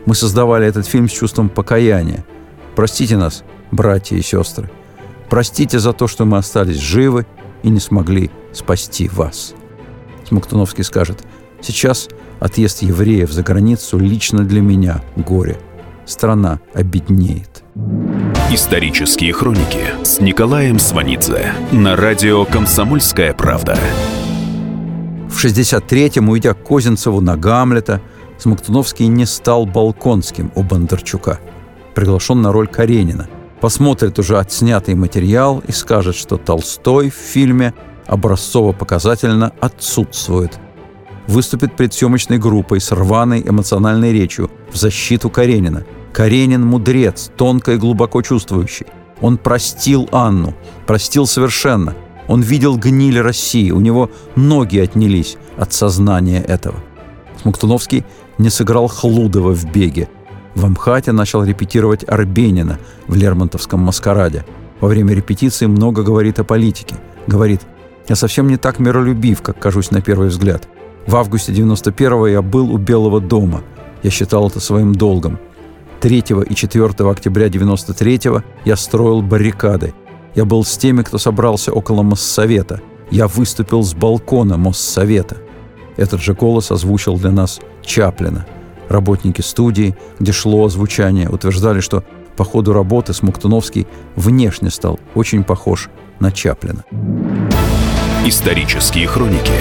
Мы 0.05 0.15
создавали 0.15 0.67
этот 0.67 0.87
фильм 0.87 1.09
с 1.09 1.11
чувством 1.11 1.49
покаяния. 1.49 2.25
Простите 2.75 3.17
нас, 3.17 3.43
братья 3.71 4.15
и 4.15 4.21
сестры. 4.21 4.69
Простите 5.29 5.79
за 5.79 5.93
то, 5.93 6.07
что 6.07 6.25
мы 6.25 6.37
остались 6.37 6.77
живы 6.77 7.25
и 7.61 7.69
не 7.69 7.79
смогли 7.79 8.31
спасти 8.53 9.07
вас. 9.09 9.53
Смоктуновский 10.27 10.83
скажет, 10.83 11.23
сейчас 11.61 12.07
отъезд 12.39 12.81
евреев 12.81 13.31
за 13.31 13.43
границу 13.43 13.97
лично 13.97 14.43
для 14.43 14.61
меня 14.61 15.03
горе. 15.15 15.59
Страна 16.05 16.59
обеднеет. 16.73 17.48
Исторические 18.51 19.31
хроники 19.31 19.85
с 20.03 20.19
Николаем 20.19 20.79
Сванидзе 20.79 21.53
на 21.71 21.95
радио 21.95 22.43
«Комсомольская 22.45 23.33
правда». 23.33 23.77
В 25.29 25.43
63-м, 25.43 26.29
уйдя 26.29 26.55
к 26.55 26.63
Козинцеву 26.63 27.21
на 27.21 27.37
Гамлета, 27.37 28.01
Смоктуновский 28.39 29.05
не 29.05 29.25
стал 29.25 29.67
Балконским 29.67 30.51
у 30.55 30.63
Бондарчука. 30.63 31.39
Приглашен 31.93 32.41
на 32.41 32.51
роль 32.51 32.67
Каренина. 32.67 33.29
Посмотрит 33.61 34.17
уже 34.17 34.39
отснятый 34.39 34.95
материал 34.95 35.61
и 35.67 35.71
скажет, 35.71 36.15
что 36.15 36.37
Толстой 36.37 37.11
в 37.11 37.15
фильме 37.15 37.75
образцово-показательно 38.07 39.53
отсутствует. 39.59 40.57
Выступит 41.27 41.75
пред 41.75 41.93
съемочной 41.93 42.39
группой 42.39 42.81
с 42.81 42.91
рваной 42.91 43.43
эмоциональной 43.45 44.11
речью 44.11 44.49
в 44.71 44.77
защиту 44.77 45.29
Каренина– 45.29 45.85
Каренин– 46.13 46.65
мудрец, 46.65 47.31
тонко 47.35 47.73
и 47.73 47.77
глубоко 47.77 48.21
чувствующий. 48.21 48.87
Он 49.21 49.37
простил 49.37 50.07
Анну, 50.11 50.53
простил 50.85 51.27
совершенно. 51.27 51.95
Он 52.27 52.41
видел 52.41 52.77
гниль 52.77 53.19
России, 53.19 53.71
у 53.71 53.79
него 53.79 54.09
ноги 54.35 54.77
отнялись 54.77 55.37
от 55.57 55.73
сознания 55.73 56.41
этого. 56.41 56.75
Смоктуновский 57.41 58.05
не 58.37 58.49
сыграл 58.49 58.87
Хлудова 58.87 59.53
в 59.53 59.65
«Беге». 59.71 60.09
В 60.55 60.65
Амхате 60.65 61.11
начал 61.11 61.43
репетировать 61.43 62.07
Арбенина 62.07 62.79
в 63.07 63.15
Лермонтовском 63.15 63.79
«Маскараде». 63.79 64.45
Во 64.79 64.87
время 64.87 65.13
репетиции 65.13 65.65
много 65.65 66.03
говорит 66.03 66.39
о 66.39 66.43
политике. 66.43 66.95
Говорит, 67.27 67.61
я 68.07 68.15
совсем 68.15 68.47
не 68.47 68.57
так 68.57 68.79
миролюбив, 68.79 69.41
как 69.41 69.59
кажусь 69.59 69.91
на 69.91 70.01
первый 70.01 70.29
взгляд. 70.29 70.67
В 71.05 71.15
августе 71.15 71.51
91-го 71.53 72.27
я 72.27 72.41
был 72.41 72.71
у 72.73 72.77
Белого 72.77 73.19
дома. 73.19 73.61
Я 74.03 74.09
считал 74.09 74.47
это 74.47 74.59
своим 74.59 74.93
долгом. 74.93 75.39
3 76.01 76.23
и 76.49 76.55
4 76.55 76.85
октября 77.09 77.49
93 77.49 78.21
я 78.65 78.75
строил 78.75 79.21
баррикады. 79.21 79.93
Я 80.35 80.45
был 80.45 80.63
с 80.63 80.77
теми, 80.77 81.01
кто 81.01 81.17
собрался 81.17 81.73
около 81.73 82.03
Моссовета. 82.03 82.81
Я 83.11 83.27
выступил 83.27 83.83
с 83.83 83.93
балкона 83.93 84.57
Моссовета. 84.57 85.37
Этот 85.97 86.21
же 86.21 86.33
голос 86.33 86.71
озвучил 86.71 87.17
для 87.17 87.31
нас 87.31 87.59
Чаплина. 87.83 88.45
Работники 88.87 89.41
студии, 89.41 89.97
где 90.19 90.31
шло 90.31 90.65
озвучание, 90.65 91.29
утверждали, 91.29 91.81
что 91.81 92.03
по 92.37 92.45
ходу 92.45 92.71
работы 92.71 93.13
Смоктуновский 93.13 93.85
внешне 94.15 94.69
стал 94.69 94.99
очень 95.15 95.43
похож 95.43 95.89
на 96.19 96.31
Чаплина. 96.31 96.85
Исторические 98.25 99.07
хроники 99.07 99.51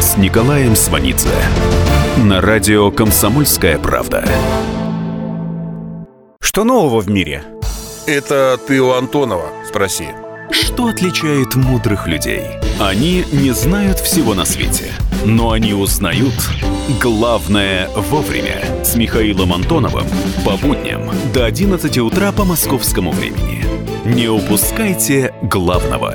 с 0.00 0.16
Николаем 0.16 0.74
Сванидзе 0.74 1.28
на 2.18 2.40
радио 2.40 2.90
«Комсомольская 2.90 3.78
правда». 3.78 4.24
Что 6.44 6.62
нового 6.62 7.00
в 7.00 7.08
мире? 7.08 7.42
Это 8.06 8.58
ты 8.68 8.78
у 8.78 8.92
Антонова 8.92 9.48
спроси. 9.66 10.08
Что 10.50 10.88
отличает 10.88 11.56
мудрых 11.56 12.06
людей? 12.06 12.42
Они 12.78 13.24
не 13.32 13.52
знают 13.52 13.98
всего 13.98 14.34
на 14.34 14.44
свете, 14.44 14.92
но 15.24 15.52
они 15.52 15.72
узнают 15.72 16.34
главное 17.00 17.88
вовремя. 17.96 18.62
С 18.84 18.94
Михаилом 18.94 19.54
Антоновым 19.54 20.06
по 20.44 20.58
будням 20.58 21.10
до 21.32 21.46
11 21.46 21.96
утра 21.98 22.30
по 22.30 22.44
московскому 22.44 23.10
времени. 23.12 23.64
Не 24.04 24.28
упускайте 24.28 25.34
главного. 25.40 26.14